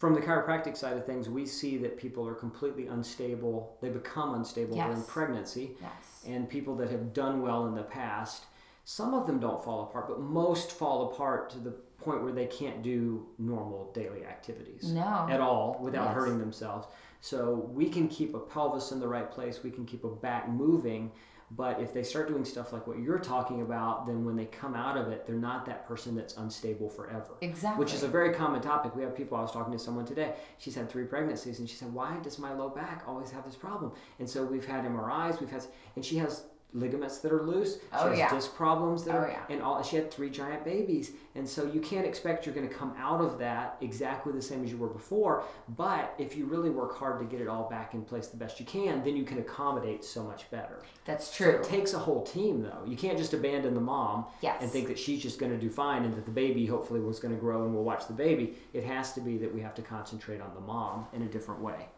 from 0.00 0.14
the 0.14 0.20
chiropractic 0.20 0.78
side 0.78 0.96
of 0.96 1.04
things, 1.04 1.28
we 1.28 1.44
see 1.44 1.76
that 1.76 1.98
people 1.98 2.26
are 2.26 2.34
completely 2.34 2.86
unstable. 2.86 3.76
They 3.82 3.90
become 3.90 4.34
unstable 4.34 4.74
yes. 4.74 4.86
during 4.86 5.02
pregnancy. 5.02 5.76
Yes. 5.78 6.24
And 6.26 6.48
people 6.48 6.74
that 6.76 6.90
have 6.90 7.12
done 7.12 7.42
well 7.42 7.66
in 7.66 7.74
the 7.74 7.82
past, 7.82 8.44
some 8.86 9.12
of 9.12 9.26
them 9.26 9.38
don't 9.38 9.62
fall 9.62 9.82
apart, 9.82 10.08
but 10.08 10.18
most 10.18 10.72
fall 10.72 11.12
apart 11.12 11.50
to 11.50 11.58
the 11.58 11.72
point 11.98 12.22
where 12.22 12.32
they 12.32 12.46
can't 12.46 12.82
do 12.82 13.26
normal 13.38 13.90
daily 13.92 14.24
activities 14.24 14.90
no. 14.90 15.26
at 15.28 15.38
all 15.38 15.78
without 15.82 16.06
yes. 16.06 16.14
hurting 16.14 16.38
themselves. 16.38 16.88
So 17.20 17.70
we 17.70 17.90
can 17.90 18.08
keep 18.08 18.34
a 18.34 18.38
pelvis 18.38 18.92
in 18.92 19.00
the 19.00 19.08
right 19.08 19.30
place, 19.30 19.62
we 19.62 19.70
can 19.70 19.84
keep 19.84 20.04
a 20.04 20.08
back 20.08 20.48
moving, 20.48 21.12
But 21.52 21.80
if 21.80 21.92
they 21.92 22.04
start 22.04 22.28
doing 22.28 22.44
stuff 22.44 22.72
like 22.72 22.86
what 22.86 23.00
you're 23.00 23.18
talking 23.18 23.60
about, 23.62 24.06
then 24.06 24.24
when 24.24 24.36
they 24.36 24.44
come 24.44 24.74
out 24.74 24.96
of 24.96 25.08
it, 25.08 25.26
they're 25.26 25.34
not 25.34 25.66
that 25.66 25.86
person 25.86 26.14
that's 26.14 26.36
unstable 26.36 26.88
forever. 26.88 27.34
Exactly. 27.40 27.78
Which 27.82 27.92
is 27.92 28.04
a 28.04 28.08
very 28.08 28.32
common 28.32 28.60
topic. 28.60 28.94
We 28.94 29.02
have 29.02 29.16
people, 29.16 29.36
I 29.36 29.42
was 29.42 29.50
talking 29.50 29.72
to 29.72 29.78
someone 29.78 30.04
today, 30.04 30.34
she's 30.58 30.76
had 30.76 30.88
three 30.88 31.04
pregnancies, 31.04 31.58
and 31.58 31.68
she 31.68 31.74
said, 31.74 31.92
Why 31.92 32.18
does 32.22 32.38
my 32.38 32.52
low 32.52 32.68
back 32.68 33.02
always 33.06 33.32
have 33.32 33.44
this 33.44 33.56
problem? 33.56 33.90
And 34.20 34.30
so 34.30 34.44
we've 34.44 34.64
had 34.64 34.84
MRIs, 34.84 35.40
we've 35.40 35.50
had, 35.50 35.64
and 35.96 36.04
she 36.04 36.18
has 36.18 36.44
ligaments 36.72 37.18
that 37.18 37.32
are 37.32 37.42
loose. 37.42 37.74
She 37.74 37.80
Oh, 37.92 38.08
has 38.10 38.18
yeah. 38.18 38.30
disc 38.34 38.54
problems 38.54 39.04
that 39.04 39.14
Oh, 39.14 39.18
are, 39.18 39.28
yeah. 39.30 39.42
and 39.48 39.62
all. 39.62 39.82
She 39.82 39.96
had 39.96 40.10
three 40.10 40.30
giant 40.30 40.64
babies, 40.64 41.12
and 41.34 41.48
so 41.48 41.64
you 41.64 41.80
can't 41.80 42.06
expect 42.06 42.46
you're 42.46 42.54
going 42.54 42.68
to 42.68 42.74
come 42.74 42.94
out 42.98 43.20
of 43.20 43.38
that 43.38 43.76
exactly 43.80 44.32
the 44.32 44.42
same 44.42 44.64
as 44.64 44.70
you 44.70 44.76
were 44.78 44.88
before. 44.88 45.44
But 45.76 46.14
if 46.18 46.36
you 46.36 46.46
really 46.46 46.70
work 46.70 46.96
hard 46.98 47.18
to 47.20 47.24
get 47.24 47.40
it 47.40 47.48
all 47.48 47.68
back 47.68 47.94
in 47.94 48.02
place 48.02 48.28
the 48.28 48.36
best 48.36 48.60
you 48.60 48.66
can, 48.66 49.02
then 49.04 49.16
you 49.16 49.24
can 49.24 49.38
accommodate 49.38 50.04
so 50.04 50.22
much 50.22 50.50
better. 50.50 50.80
That's 51.04 51.26
So 51.26 51.44
true. 51.44 51.52
it 51.54 51.64
takes 51.64 51.94
a 51.94 51.98
whole 51.98 52.22
team, 52.24 52.62
though. 52.62 52.84
You 52.86 52.96
can't 52.96 53.18
just 53.18 53.34
abandon 53.34 53.74
the 53.74 53.80
mom 53.80 54.26
Yes. 54.40 54.62
and 54.62 54.70
think 54.70 54.88
that 54.88 54.98
she's 54.98 55.22
just 55.22 55.38
going 55.38 55.52
to 55.52 55.58
do 55.58 55.70
fine 55.70 56.04
and 56.04 56.14
that 56.14 56.24
the 56.24 56.30
baby 56.30 56.66
hopefully 56.66 57.00
was 57.00 57.18
going 57.18 57.34
to 57.34 57.40
grow 57.40 57.64
and 57.64 57.74
we'll 57.74 57.84
watch 57.84 58.06
the 58.06 58.12
baby. 58.12 58.54
It 58.72 58.84
has 58.84 59.12
to 59.14 59.20
be 59.20 59.38
that 59.38 59.52
we 59.52 59.60
have 59.60 59.74
to 59.74 59.82
concentrate 59.82 60.40
on 60.40 60.54
the 60.54 60.60
mom 60.60 61.06
in 61.12 61.22
a 61.22 61.26
different 61.26 61.60
way. 61.60 61.88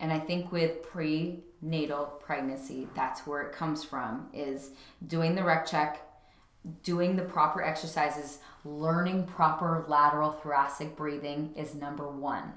And 0.00 0.10
I 0.10 0.18
think 0.18 0.50
with 0.50 0.82
prenatal 0.82 2.06
pregnancy, 2.24 2.88
that's 2.96 3.26
where 3.26 3.42
it 3.42 3.52
comes 3.52 3.84
from 3.84 4.28
is 4.32 4.70
doing 5.06 5.34
the 5.34 5.44
rec 5.44 5.66
check, 5.66 6.00
doing 6.82 7.16
the 7.16 7.22
proper 7.22 7.62
exercises, 7.62 8.38
learning 8.64 9.26
proper 9.26 9.84
lateral 9.86 10.32
thoracic 10.32 10.96
breathing 10.96 11.52
is 11.54 11.74
number 11.74 12.08
one. 12.08 12.54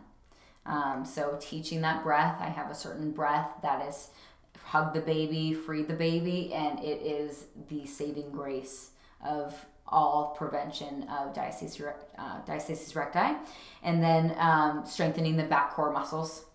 Um, 0.65 1.03
so 1.05 1.37
teaching 1.41 1.81
that 1.81 2.01
breath, 2.03 2.37
I 2.39 2.45
have 2.45 2.71
a 2.71 2.75
certain 2.75 3.11
breath 3.11 3.49
that 3.61 3.85
is 3.87 4.09
hug 4.63 4.93
the 4.93 5.01
baby, 5.01 5.53
free 5.53 5.83
the 5.83 5.93
baby, 5.93 6.53
and 6.53 6.79
it 6.79 7.01
is 7.01 7.47
the 7.67 7.85
saving 7.85 8.31
grace 8.31 8.91
of 9.25 9.53
all 9.85 10.33
prevention 10.37 11.03
of 11.03 11.33
diastasis, 11.33 11.93
uh, 12.17 12.41
diastasis 12.47 12.95
recti. 12.95 13.37
And 13.83 14.01
then 14.01 14.33
um, 14.37 14.85
strengthening 14.85 15.35
the 15.35 15.43
back 15.43 15.71
core 15.73 15.91
muscles 15.91 16.45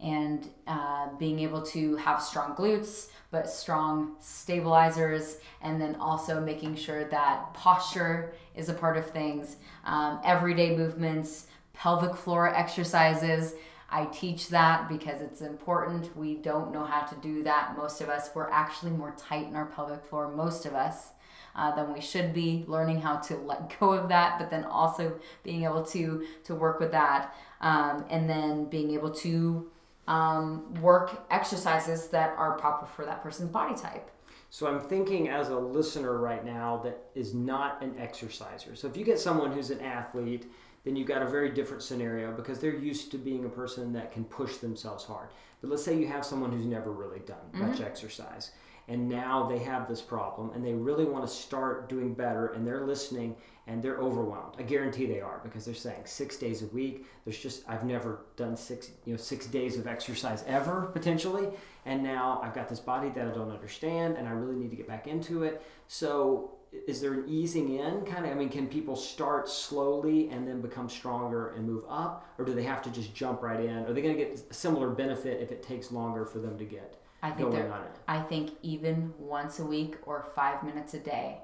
and 0.00 0.48
uh, 0.66 1.08
being 1.18 1.40
able 1.40 1.62
to 1.62 1.96
have 1.96 2.22
strong 2.22 2.54
glutes 2.54 3.08
but 3.30 3.50
strong 3.50 4.14
stabilizers 4.20 5.36
and 5.60 5.80
then 5.80 5.94
also 5.96 6.40
making 6.40 6.74
sure 6.74 7.04
that 7.04 7.52
posture 7.52 8.32
is 8.54 8.68
a 8.68 8.74
part 8.74 8.96
of 8.96 9.10
things. 9.10 9.56
Um, 9.84 10.20
everyday 10.24 10.76
movements 10.76 11.46
pelvic 11.74 12.16
floor 12.16 12.52
exercises 12.54 13.54
i 13.90 14.04
teach 14.06 14.48
that 14.48 14.88
because 14.88 15.22
it's 15.22 15.40
important. 15.40 16.16
We 16.16 16.34
don't 16.34 16.72
know 16.72 16.84
how 16.84 17.06
to 17.06 17.14
do 17.16 17.42
that. 17.44 17.74
Most 17.76 18.00
of 18.00 18.08
us 18.08 18.30
we're 18.34 18.50
actually 18.50 18.92
more 18.92 19.14
tight 19.16 19.46
in 19.46 19.56
our 19.56 19.66
pelvic 19.66 20.04
floor 20.04 20.28
most 20.28 20.66
of 20.66 20.74
us 20.74 21.08
uh, 21.54 21.74
than 21.74 21.92
we 21.92 22.00
should 22.00 22.32
be 22.32 22.64
learning 22.66 23.00
how 23.00 23.16
to 23.16 23.36
let 23.36 23.78
go 23.80 23.92
of 23.92 24.08
that 24.08 24.38
but 24.38 24.50
then 24.50 24.64
also 24.64 25.18
being 25.42 25.64
able 25.64 25.82
to 25.84 26.24
to 26.44 26.54
work 26.54 26.80
with 26.80 26.92
that 26.92 27.34
um, 27.60 28.04
and 28.10 28.28
then 28.30 28.64
being 28.66 28.92
able 28.92 29.10
to 29.10 29.70
um, 30.08 30.74
work 30.80 31.26
exercises 31.30 32.08
that 32.08 32.34
are 32.36 32.58
proper 32.58 32.86
for 32.86 33.04
that 33.04 33.22
person's 33.22 33.50
body 33.50 33.76
type 33.76 34.10
So 34.48 34.66
I'm 34.66 34.80
thinking 34.80 35.28
as 35.28 35.50
a 35.50 35.56
listener 35.56 36.18
right 36.18 36.44
now 36.44 36.78
that 36.78 37.10
is 37.14 37.34
not 37.34 37.82
an 37.82 37.94
exerciser. 37.98 38.74
So 38.74 38.88
if 38.88 38.96
you 38.96 39.04
get 39.04 39.18
someone 39.20 39.52
who's 39.52 39.70
an 39.70 39.80
athlete, 39.80 40.50
then 40.84 40.96
you've 40.96 41.08
got 41.08 41.22
a 41.22 41.26
very 41.26 41.50
different 41.50 41.82
scenario 41.82 42.32
because 42.32 42.58
they're 42.58 42.74
used 42.74 43.10
to 43.10 43.18
being 43.18 43.44
a 43.44 43.48
person 43.50 43.92
that 43.92 44.10
can 44.10 44.24
push 44.24 44.56
themselves 44.56 45.04
hard. 45.04 45.28
But 45.60 45.70
let's 45.70 45.84
say 45.84 45.98
you 45.98 46.08
have 46.08 46.24
someone 46.24 46.52
who's 46.52 46.64
never 46.64 46.90
really 46.90 47.20
done 47.20 47.50
much 47.52 47.80
exercise 47.80 48.52
and 48.88 49.06
now 49.06 49.46
they 49.46 49.58
have 49.58 49.86
this 49.86 50.00
problem 50.00 50.50
and 50.54 50.64
they 50.64 50.72
really 50.72 51.04
want 51.04 51.26
to 51.26 51.32
start 51.32 51.88
doing 51.88 52.14
better 52.14 52.48
and 52.48 52.66
they're 52.66 52.86
listening 52.86 53.36
and 53.68 53.82
they're 53.82 53.98
overwhelmed. 53.98 54.54
I 54.58 54.62
guarantee 54.62 55.06
they 55.06 55.20
are 55.20 55.40
because 55.44 55.66
they're 55.66 55.74
saying 55.74 56.02
6 56.04 56.36
days 56.38 56.62
a 56.62 56.66
week. 56.66 57.06
There's 57.24 57.38
just 57.38 57.68
I've 57.68 57.84
never 57.84 58.22
done 58.36 58.56
6, 58.56 58.90
you 59.04 59.12
know, 59.12 59.18
6 59.18 59.46
days 59.48 59.78
of 59.78 59.86
exercise 59.86 60.42
ever 60.46 60.90
potentially 60.92 61.48
and 61.84 62.02
now 62.02 62.40
I've 62.42 62.54
got 62.54 62.68
this 62.68 62.80
body 62.80 63.10
that 63.10 63.28
I 63.28 63.30
don't 63.30 63.50
understand 63.50 64.16
and 64.16 64.26
I 64.26 64.32
really 64.32 64.56
need 64.56 64.70
to 64.70 64.76
get 64.76 64.88
back 64.88 65.06
into 65.06 65.44
it. 65.44 65.62
So 65.86 66.52
is 66.86 67.00
there 67.00 67.14
an 67.14 67.24
easing 67.28 67.78
in 67.78 68.04
kind 68.04 68.24
of 68.24 68.32
I 68.32 68.34
mean 68.34 68.48
can 68.48 68.66
people 68.66 68.96
start 68.96 69.48
slowly 69.48 70.30
and 70.30 70.48
then 70.48 70.60
become 70.60 70.88
stronger 70.88 71.50
and 71.50 71.66
move 71.66 71.84
up 71.88 72.26
or 72.38 72.44
do 72.44 72.54
they 72.54 72.64
have 72.64 72.82
to 72.82 72.90
just 72.90 73.14
jump 73.14 73.42
right 73.42 73.60
in? 73.60 73.84
Are 73.84 73.92
they 73.92 74.02
going 74.02 74.16
to 74.16 74.24
get 74.24 74.46
a 74.50 74.54
similar 74.54 74.90
benefit 74.90 75.42
if 75.42 75.52
it 75.52 75.62
takes 75.62 75.92
longer 75.92 76.24
for 76.24 76.38
them 76.38 76.58
to 76.58 76.64
get 76.64 76.96
I 77.22 77.30
think 77.30 77.52
going 77.52 77.70
on 77.70 77.82
it? 77.82 77.96
I 78.06 78.20
think 78.20 78.52
even 78.62 79.12
once 79.18 79.58
a 79.58 79.64
week 79.64 79.96
or 80.06 80.26
five 80.34 80.62
minutes 80.62 80.94
a 80.94 81.00
day 81.00 81.42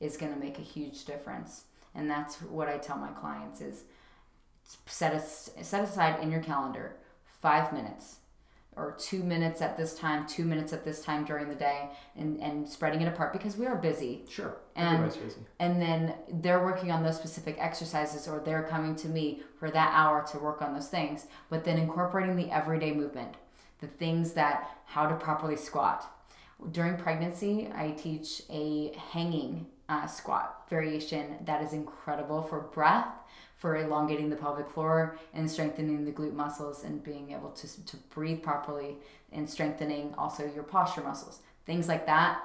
is 0.00 0.16
going 0.16 0.32
to 0.32 0.38
make 0.38 0.58
a 0.58 0.62
huge 0.62 1.04
difference. 1.04 1.64
And 1.94 2.10
that's 2.10 2.36
what 2.42 2.68
I 2.68 2.78
tell 2.78 2.96
my 2.98 3.08
clients 3.08 3.60
is 3.60 3.84
set 4.86 5.14
as, 5.14 5.50
set 5.62 5.82
aside 5.84 6.22
in 6.22 6.30
your 6.30 6.42
calendar 6.42 6.96
five 7.40 7.72
minutes 7.72 8.16
or 8.76 8.94
two 8.98 9.22
minutes 9.22 9.62
at 9.62 9.74
this 9.78 9.98
time, 9.98 10.26
two 10.26 10.44
minutes 10.44 10.74
at 10.74 10.84
this 10.84 11.02
time 11.02 11.24
during 11.24 11.48
the 11.48 11.54
day, 11.54 11.88
and, 12.14 12.38
and 12.42 12.68
spreading 12.68 13.00
it 13.00 13.08
apart 13.08 13.32
because 13.32 13.56
we 13.56 13.64
are 13.64 13.76
busy. 13.76 14.22
Sure. 14.28 14.58
And- 14.74 14.96
Everybody's 14.96 15.16
busy. 15.16 15.40
And 15.58 15.80
then 15.80 16.14
they're 16.30 16.62
working 16.62 16.90
on 16.92 17.02
those 17.02 17.16
specific 17.16 17.56
exercises, 17.58 18.28
or 18.28 18.40
they're 18.40 18.64
coming 18.64 18.94
to 18.96 19.08
me 19.08 19.40
for 19.58 19.70
that 19.70 19.92
hour 19.94 20.26
to 20.30 20.38
work 20.38 20.60
on 20.60 20.74
those 20.74 20.88
things. 20.88 21.26
But 21.48 21.64
then 21.64 21.78
incorporating 21.78 22.36
the 22.36 22.50
everyday 22.50 22.92
movement, 22.92 23.34
the 23.80 23.86
things 23.86 24.32
that 24.34 24.68
how 24.84 25.06
to 25.08 25.14
properly 25.14 25.56
squat. 25.56 26.12
During 26.72 26.96
pregnancy, 26.98 27.70
I 27.74 27.92
teach 27.92 28.42
a 28.50 28.92
hanging 29.10 29.66
uh, 29.88 30.06
squat 30.06 30.68
variation 30.68 31.36
that 31.44 31.62
is 31.62 31.72
incredible 31.72 32.42
for 32.42 32.60
breath, 32.60 33.06
for 33.56 33.76
elongating 33.76 34.28
the 34.28 34.36
pelvic 34.36 34.68
floor 34.70 35.18
and 35.32 35.50
strengthening 35.50 36.04
the 36.04 36.12
glute 36.12 36.34
muscles 36.34 36.84
and 36.84 37.02
being 37.02 37.32
able 37.32 37.50
to, 37.50 37.84
to 37.86 37.96
breathe 38.14 38.42
properly 38.42 38.96
and 39.32 39.48
strengthening 39.48 40.14
also 40.18 40.50
your 40.54 40.64
posture 40.64 41.02
muscles. 41.02 41.40
Things 41.64 41.88
like 41.88 42.06
that. 42.06 42.42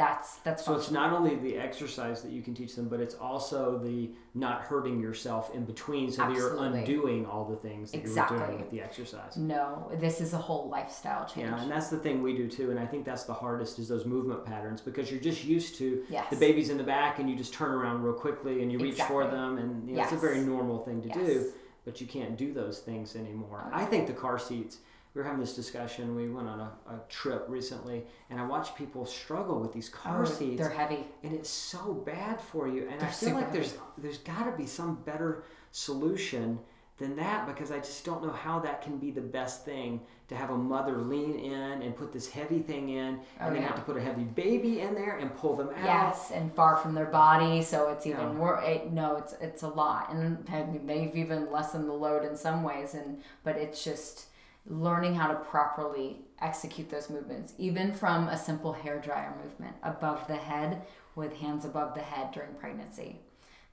That's 0.00 0.36
that's 0.38 0.64
So 0.64 0.74
it's 0.74 0.90
not 0.90 1.12
only 1.12 1.34
the 1.36 1.56
exercise 1.58 2.22
that 2.22 2.32
you 2.32 2.40
can 2.40 2.54
teach 2.54 2.74
them, 2.74 2.88
but 2.88 3.00
it's 3.00 3.14
also 3.16 3.78
the 3.78 4.10
not 4.34 4.62
hurting 4.62 4.98
yourself 4.98 5.54
in 5.54 5.64
between, 5.66 6.10
so 6.10 6.22
that 6.22 6.34
you're 6.34 6.56
undoing 6.56 7.26
all 7.26 7.44
the 7.44 7.56
things 7.56 7.90
that 7.90 7.98
you 7.98 8.02
were 8.04 8.08
Exactly. 8.08 8.38
doing 8.38 8.58
with 8.60 8.70
the 8.70 8.80
exercise. 8.80 9.36
no. 9.36 9.90
This 10.00 10.20
is 10.22 10.32
a 10.32 10.38
whole 10.38 10.68
lifestyle 10.70 11.26
change. 11.26 11.48
Yeah, 11.48 11.60
and 11.60 11.70
that's 11.70 11.88
the 11.90 11.98
thing 11.98 12.22
we 12.22 12.34
do 12.34 12.48
too, 12.48 12.70
and 12.70 12.78
I 12.80 12.86
think 12.86 13.04
that's 13.04 13.24
the 13.24 13.34
hardest 13.34 13.78
is 13.78 13.88
those 13.88 14.06
movement 14.06 14.44
patterns 14.46 14.80
because 14.80 15.10
you're 15.10 15.20
just 15.20 15.44
used 15.44 15.74
to 15.76 16.02
Yes. 16.08 16.30
the 16.30 16.36
baby's 16.36 16.70
in 16.70 16.78
the 16.78 16.84
back 16.84 17.18
and 17.18 17.28
you 17.28 17.36
just 17.36 17.52
turn 17.52 17.72
around 17.72 18.02
real 18.02 18.14
quickly 18.14 18.62
and 18.62 18.72
you 18.72 18.78
reach 18.78 19.02
for 19.02 19.26
them, 19.26 19.58
and 19.58 19.86
you 19.88 19.96
know, 19.96 20.02
it's 20.02 20.12
a 20.12 20.16
very 20.16 20.40
normal 20.40 20.78
thing 20.78 21.02
to 21.02 21.08
Yes. 21.08 21.16
do, 21.18 21.52
but 21.84 22.00
you 22.00 22.06
can't 22.06 22.38
do 22.38 22.52
those 22.54 22.78
things 22.78 23.16
anymore. 23.16 23.68
I 23.72 23.84
think 23.84 24.06
the 24.06 24.14
car 24.14 24.38
seats. 24.38 24.78
We 25.14 25.20
were 25.20 25.24
having 25.24 25.40
this 25.40 25.54
discussion. 25.56 26.14
We 26.14 26.28
went 26.28 26.48
on 26.48 26.60
a, 26.60 26.70
a 26.88 27.00
trip 27.08 27.46
recently, 27.48 28.04
and 28.30 28.38
I 28.40 28.46
watched 28.46 28.76
people 28.76 29.04
struggle 29.04 29.58
with 29.58 29.72
these 29.72 29.88
car 29.88 30.22
Oh, 30.22 30.24
seats 30.24 30.58
They're 30.60 30.68
heavy. 30.70 31.04
and 31.24 31.32
it's 31.34 31.50
so 31.50 31.94
bad 31.94 32.40
for 32.40 32.68
you. 32.68 32.82
And 32.84 32.94
I 32.94 32.98
They're 32.98 33.08
feel 33.08 33.28
super 33.30 33.40
like 33.40 33.52
there's 33.52 33.74
there's 33.98 34.18
got 34.18 34.44
to 34.44 34.52
be 34.56 34.66
some 34.66 34.96
better 35.04 35.42
solution 35.72 36.58
than 36.98 37.16
that 37.16 37.46
because 37.46 37.70
I 37.72 37.78
just 37.78 38.04
don't 38.04 38.22
know 38.22 38.30
how 38.32 38.58
that 38.60 38.82
can 38.82 38.98
be 38.98 39.10
the 39.10 39.22
best 39.22 39.64
thing 39.64 40.02
to 40.28 40.36
have 40.36 40.50
a 40.50 40.56
mother 40.56 40.98
lean 40.98 41.34
in 41.38 41.82
and 41.82 41.96
put 41.96 42.12
this 42.12 42.28
heavy 42.30 42.60
thing 42.60 42.90
in, 42.90 43.18
Oh, 43.40 43.46
and 43.46 43.56
then 43.56 43.62
yeah. 43.62 43.68
have 43.68 43.76
to 43.78 43.82
put 43.82 43.96
a 43.96 44.00
heavy 44.02 44.22
baby 44.24 44.80
in 44.80 44.94
there 44.94 45.16
and 45.16 45.34
pull 45.34 45.56
them 45.56 45.70
out. 45.70 45.82
Yes, 45.84 46.30
and 46.32 46.54
far 46.54 46.76
from 46.76 46.94
their 46.94 47.06
body, 47.06 47.62
so 47.62 47.88
it's 47.88 48.06
even 48.06 48.20
Yeah. 48.20 48.32
more. 48.34 48.60
It, 48.62 48.92
no, 48.92 49.16
it's 49.16 49.32
it's 49.40 49.62
a 49.62 49.68
lot, 49.68 50.12
and 50.12 50.46
they've 50.86 51.16
even 51.16 51.50
lessened 51.50 51.88
the 51.88 51.94
load 51.94 52.24
in 52.24 52.36
some 52.36 52.62
ways. 52.62 52.94
And 52.94 53.22
but 53.44 53.56
it's 53.56 53.82
just 53.82 54.26
learning 54.66 55.14
how 55.14 55.28
to 55.28 55.34
properly 55.34 56.18
execute 56.40 56.90
those 56.90 57.10
movements, 57.10 57.54
even 57.58 57.92
from 57.92 58.28
a 58.28 58.38
simple 58.38 58.72
hair 58.72 58.98
dryer 58.98 59.34
movement 59.42 59.76
above 59.82 60.26
the 60.26 60.36
head 60.36 60.82
with 61.14 61.36
hands 61.36 61.64
above 61.64 61.94
the 61.94 62.00
head 62.00 62.30
during 62.32 62.54
pregnancy. 62.54 63.20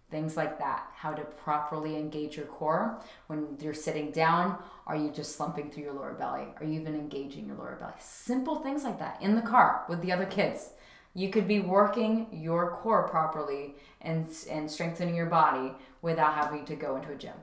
Things 0.10 0.38
like 0.38 0.58
that, 0.60 0.90
how 0.96 1.12
to 1.12 1.24
properly 1.24 1.98
engage 1.98 2.38
your 2.38 2.46
core. 2.46 3.02
When 3.28 3.58
you're 3.60 3.74
sitting 3.74 4.12
down, 4.12 4.58
are 4.86 4.96
you 4.96 5.12
just 5.12 5.36
slumping 5.36 5.70
through 5.70 5.84
your 5.84 5.94
lower 5.94 6.14
belly? 6.14 6.48
Are 6.60 6.66
you 6.66 6.80
even 6.80 6.96
engaging 6.96 7.48
your 7.48 7.58
lower 7.58 7.78
belly? 7.78 7.94
Simple 8.00 8.56
things 8.56 8.86
like 8.86 9.00
that 9.00 9.22
in 9.22 9.36
the 9.36 9.42
car 9.42 9.86
with 9.90 10.02
the 10.02 10.14
other 10.14 10.26
kids. 10.26 10.70
You 11.14 11.30
could 11.30 11.48
be 11.48 11.60
working 11.60 12.28
your 12.32 12.72
core 12.72 13.08
properly 13.10 13.76
and, 14.02 14.28
and 14.50 14.72
strengthening 14.72 15.16
your 15.16 15.26
body 15.26 15.74
without 16.02 16.36
having 16.36 16.64
to 16.66 16.76
go 16.76 16.96
into 16.96 17.12
a 17.12 17.16
gym. 17.16 17.34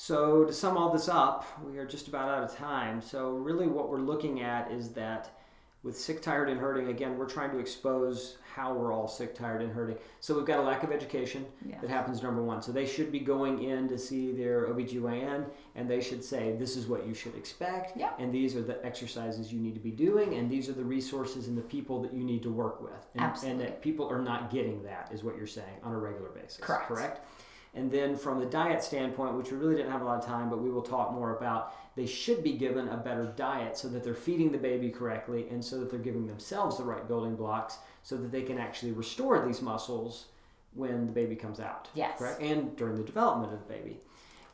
So 0.00 0.44
to 0.44 0.52
sum 0.52 0.76
all 0.76 0.92
this 0.92 1.08
up, 1.08 1.44
we 1.66 1.76
are 1.78 1.84
just 1.84 2.06
about 2.06 2.28
out 2.28 2.44
of 2.44 2.54
time. 2.54 3.02
So 3.02 3.30
really, 3.30 3.66
what 3.66 3.90
we're 3.90 3.98
looking 3.98 4.42
at 4.42 4.70
is 4.70 4.90
that 4.90 5.32
with 5.82 5.98
sick, 5.98 6.22
tired, 6.22 6.48
and 6.48 6.60
hurting, 6.60 6.86
again, 6.86 7.18
we're 7.18 7.28
trying 7.28 7.50
to 7.50 7.58
expose 7.58 8.36
how 8.54 8.72
we're 8.72 8.92
all 8.92 9.08
sick, 9.08 9.34
tired, 9.34 9.60
and 9.60 9.72
hurting. 9.72 9.96
So 10.20 10.36
we've 10.36 10.46
got 10.46 10.60
a 10.60 10.62
lack 10.62 10.84
of 10.84 10.92
education 10.92 11.44
Yes. 11.66 11.80
that 11.80 11.90
happens, 11.90 12.22
number 12.22 12.44
one. 12.44 12.62
So 12.62 12.70
they 12.70 12.86
should 12.86 13.10
be 13.10 13.18
going 13.18 13.64
in 13.64 13.88
to 13.88 13.98
see 13.98 14.30
their 14.30 14.66
OBGYN 14.68 15.44
and 15.74 15.90
they 15.90 16.00
should 16.00 16.22
say, 16.22 16.54
this 16.56 16.76
is 16.76 16.86
what 16.86 17.04
you 17.04 17.12
should 17.12 17.34
expect. 17.34 17.96
Yeah. 17.96 18.12
And 18.20 18.32
these 18.32 18.54
are 18.54 18.62
the 18.62 18.84
exercises 18.86 19.52
you 19.52 19.58
need 19.58 19.74
to 19.74 19.80
be 19.80 19.90
doing. 19.90 20.34
And 20.34 20.48
these 20.48 20.68
are 20.68 20.74
the 20.74 20.84
resources 20.84 21.48
and 21.48 21.58
the 21.58 21.62
people 21.62 22.00
that 22.02 22.14
you 22.14 22.22
need 22.22 22.44
to 22.44 22.50
work 22.50 22.80
with. 22.80 23.04
And, 23.16 23.24
Absolutely. 23.24 23.64
and 23.64 23.72
that 23.72 23.82
people 23.82 24.08
are 24.08 24.22
not 24.22 24.52
getting 24.52 24.84
that, 24.84 25.10
is 25.12 25.24
what 25.24 25.36
you're 25.36 25.48
saying, 25.48 25.80
on 25.82 25.92
a 25.92 25.98
regular 25.98 26.28
basis. 26.28 26.58
Correct. 26.58 26.86
Correct? 26.86 27.20
And 27.74 27.90
then 27.90 28.16
from 28.16 28.40
the 28.40 28.46
diet 28.46 28.82
standpoint, 28.82 29.34
which 29.34 29.50
we 29.50 29.58
really 29.58 29.76
didn't 29.76 29.92
have 29.92 30.02
a 30.02 30.04
lot 30.04 30.18
of 30.18 30.26
time, 30.26 30.48
but 30.48 30.60
we 30.60 30.70
will 30.70 30.82
talk 30.82 31.12
more 31.12 31.36
about, 31.36 31.74
they 31.96 32.06
should 32.06 32.42
be 32.42 32.52
given 32.52 32.88
a 32.88 32.96
better 32.96 33.32
diet 33.36 33.76
so 33.76 33.88
that 33.88 34.02
they're 34.02 34.14
feeding 34.14 34.50
the 34.50 34.58
baby 34.58 34.90
correctly 34.90 35.46
and 35.50 35.64
so 35.64 35.78
that 35.78 35.90
they're 35.90 35.98
giving 35.98 36.26
themselves 36.26 36.78
the 36.78 36.84
right 36.84 37.06
building 37.06 37.36
blocks 37.36 37.78
so 38.02 38.16
that 38.16 38.32
they 38.32 38.42
can 38.42 38.58
actually 38.58 38.92
restore 38.92 39.44
these 39.46 39.60
muscles 39.60 40.26
when 40.74 41.06
the 41.06 41.12
baby 41.12 41.36
comes 41.36 41.60
out. 41.60 41.88
Yes. 41.94 42.18
Correct? 42.18 42.40
And 42.40 42.76
during 42.76 42.96
the 42.96 43.02
development 43.02 43.52
of 43.52 43.66
the 43.66 43.72
baby. 43.72 44.00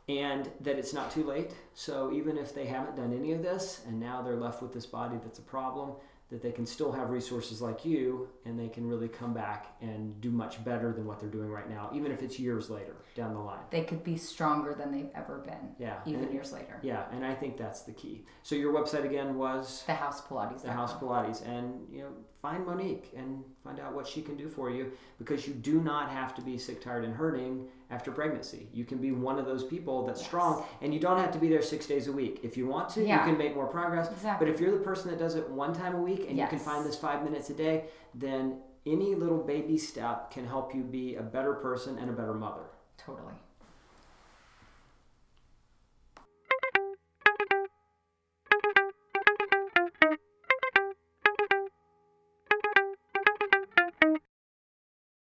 And 0.09 0.51
that 0.61 0.79
it's 0.79 0.93
not 0.93 1.11
too 1.11 1.25
late. 1.25 1.53
So 1.75 2.13
even 2.13 2.37
if 2.37 2.55
they 2.55 2.67
haven't 2.67 2.97
done 2.97 3.13
any 3.13 3.33
of 3.33 3.43
this 3.43 3.83
and 3.87 3.99
now 3.99 4.23
they're 4.23 4.37
left 4.37 4.61
with 4.61 4.73
this 4.73 4.87
body 4.87 5.17
that's 5.23 5.39
a 5.39 5.43
problem, 5.43 5.93
that 6.31 6.43
they 6.43 6.51
can 6.53 6.65
still 6.67 6.91
have 6.93 7.11
resources 7.11 7.61
like 7.61 7.85
you 7.85 8.29
and 8.45 8.59
they 8.59 8.69
can 8.69 8.87
really 8.89 9.09
come 9.09 9.35
back 9.35 9.77
and 9.81 10.21
do 10.21 10.31
much 10.31 10.65
better 10.65 10.93
than 10.93 11.07
what 11.07 11.21
they're 11.21 11.29
doing 11.29 11.49
right 11.51 11.69
now, 11.69 11.91
even 11.95 12.11
if 12.11 12.23
it's 12.23 12.39
years 12.39 12.71
later 12.71 12.97
down 13.15 13.35
the 13.35 13.41
line. 13.41 13.61
They 13.71 13.85
could 13.85 14.03
be 14.03 14.17
stronger 14.17 14.75
than 14.75 14.91
they've 14.91 15.11
ever 15.15 15.39
been, 15.39 15.75
Yeah. 15.79 16.01
even 16.07 16.25
and, 16.25 16.33
years 16.33 16.53
later. 16.53 16.79
Yeah, 16.83 17.05
and 17.13 17.25
I 17.25 17.35
think 17.35 17.57
that's 17.57 17.83
the 17.83 17.93
key. 17.93 18.25
So 18.43 18.55
your 18.55 18.73
website 18.73 19.05
again 19.05 19.37
was 19.37 19.85
The 19.87 19.95
House 19.95 20.23
Pilates. 20.23 20.63
the 20.63 20.73
House 20.73 20.95
Pilates, 20.95 21.47
and 21.47 21.87
you 21.93 22.03
know, 22.03 22.11
find 22.45 22.67
Monique 22.67 23.11
and 23.17 23.43
find 23.65 23.81
out 23.81 23.95
what 23.95 24.07
she 24.07 24.21
can 24.21 24.37
do 24.37 24.51
for 24.51 24.69
you 24.69 24.93
because 25.19 25.49
you 25.49 25.55
do 25.55 25.81
not 25.81 26.11
have 26.11 26.35
to 26.35 26.43
be 26.43 26.59
sick, 26.59 26.79
tired, 26.79 27.03
and 27.03 27.15
hurting 27.15 27.67
after 27.91 28.13
pregnancy. 28.13 28.69
You 28.71 28.85
can 28.85 28.99
be 28.99 29.13
one 29.13 29.39
of 29.39 29.47
those 29.47 29.65
people 29.65 30.05
that's 30.05 30.21
Yes. 30.21 30.29
strong, 30.29 30.63
and 30.83 30.93
you 30.93 31.01
don't 31.01 31.17
have 31.17 31.31
to 31.31 31.39
be 31.39 31.49
there 31.49 31.63
six 31.63 31.87
days 31.87 32.07
a 32.07 32.13
week. 32.13 32.41
If 32.43 32.59
you 32.59 32.67
want 32.67 32.91
to, 32.91 33.03
Yeah. 33.03 33.21
you 33.25 33.31
can 33.31 33.39
make 33.39 33.55
more 33.55 33.67
progress. 33.67 34.13
Exactly. 34.13 34.45
But 34.47 34.55
if 34.55 34.61
you're 34.61 34.73
the 34.77 34.85
person 34.85 35.11
that 35.11 35.19
does 35.19 35.37
it 35.37 35.49
one 35.49 35.73
time 35.73 35.95
a 35.95 36.03
week 36.03 36.27
and 36.29 36.37
you 36.39 36.47
can 36.47 36.59
find 36.59 36.85
this 36.85 36.97
five 36.99 37.25
minutes 37.25 37.49
a 37.49 37.55
day, 37.55 37.85
then 38.15 38.61
any 38.85 39.15
little 39.15 39.39
baby 39.39 39.79
step 39.79 40.31
can 40.31 40.45
help 40.45 40.75
you 40.75 40.83
be 40.83 41.17
a 41.17 41.23
better 41.23 41.55
person 41.55 41.97
and 41.97 42.11
a 42.11 42.13
better 42.13 42.35
mother. 42.35 42.67
Totally. 42.99 43.33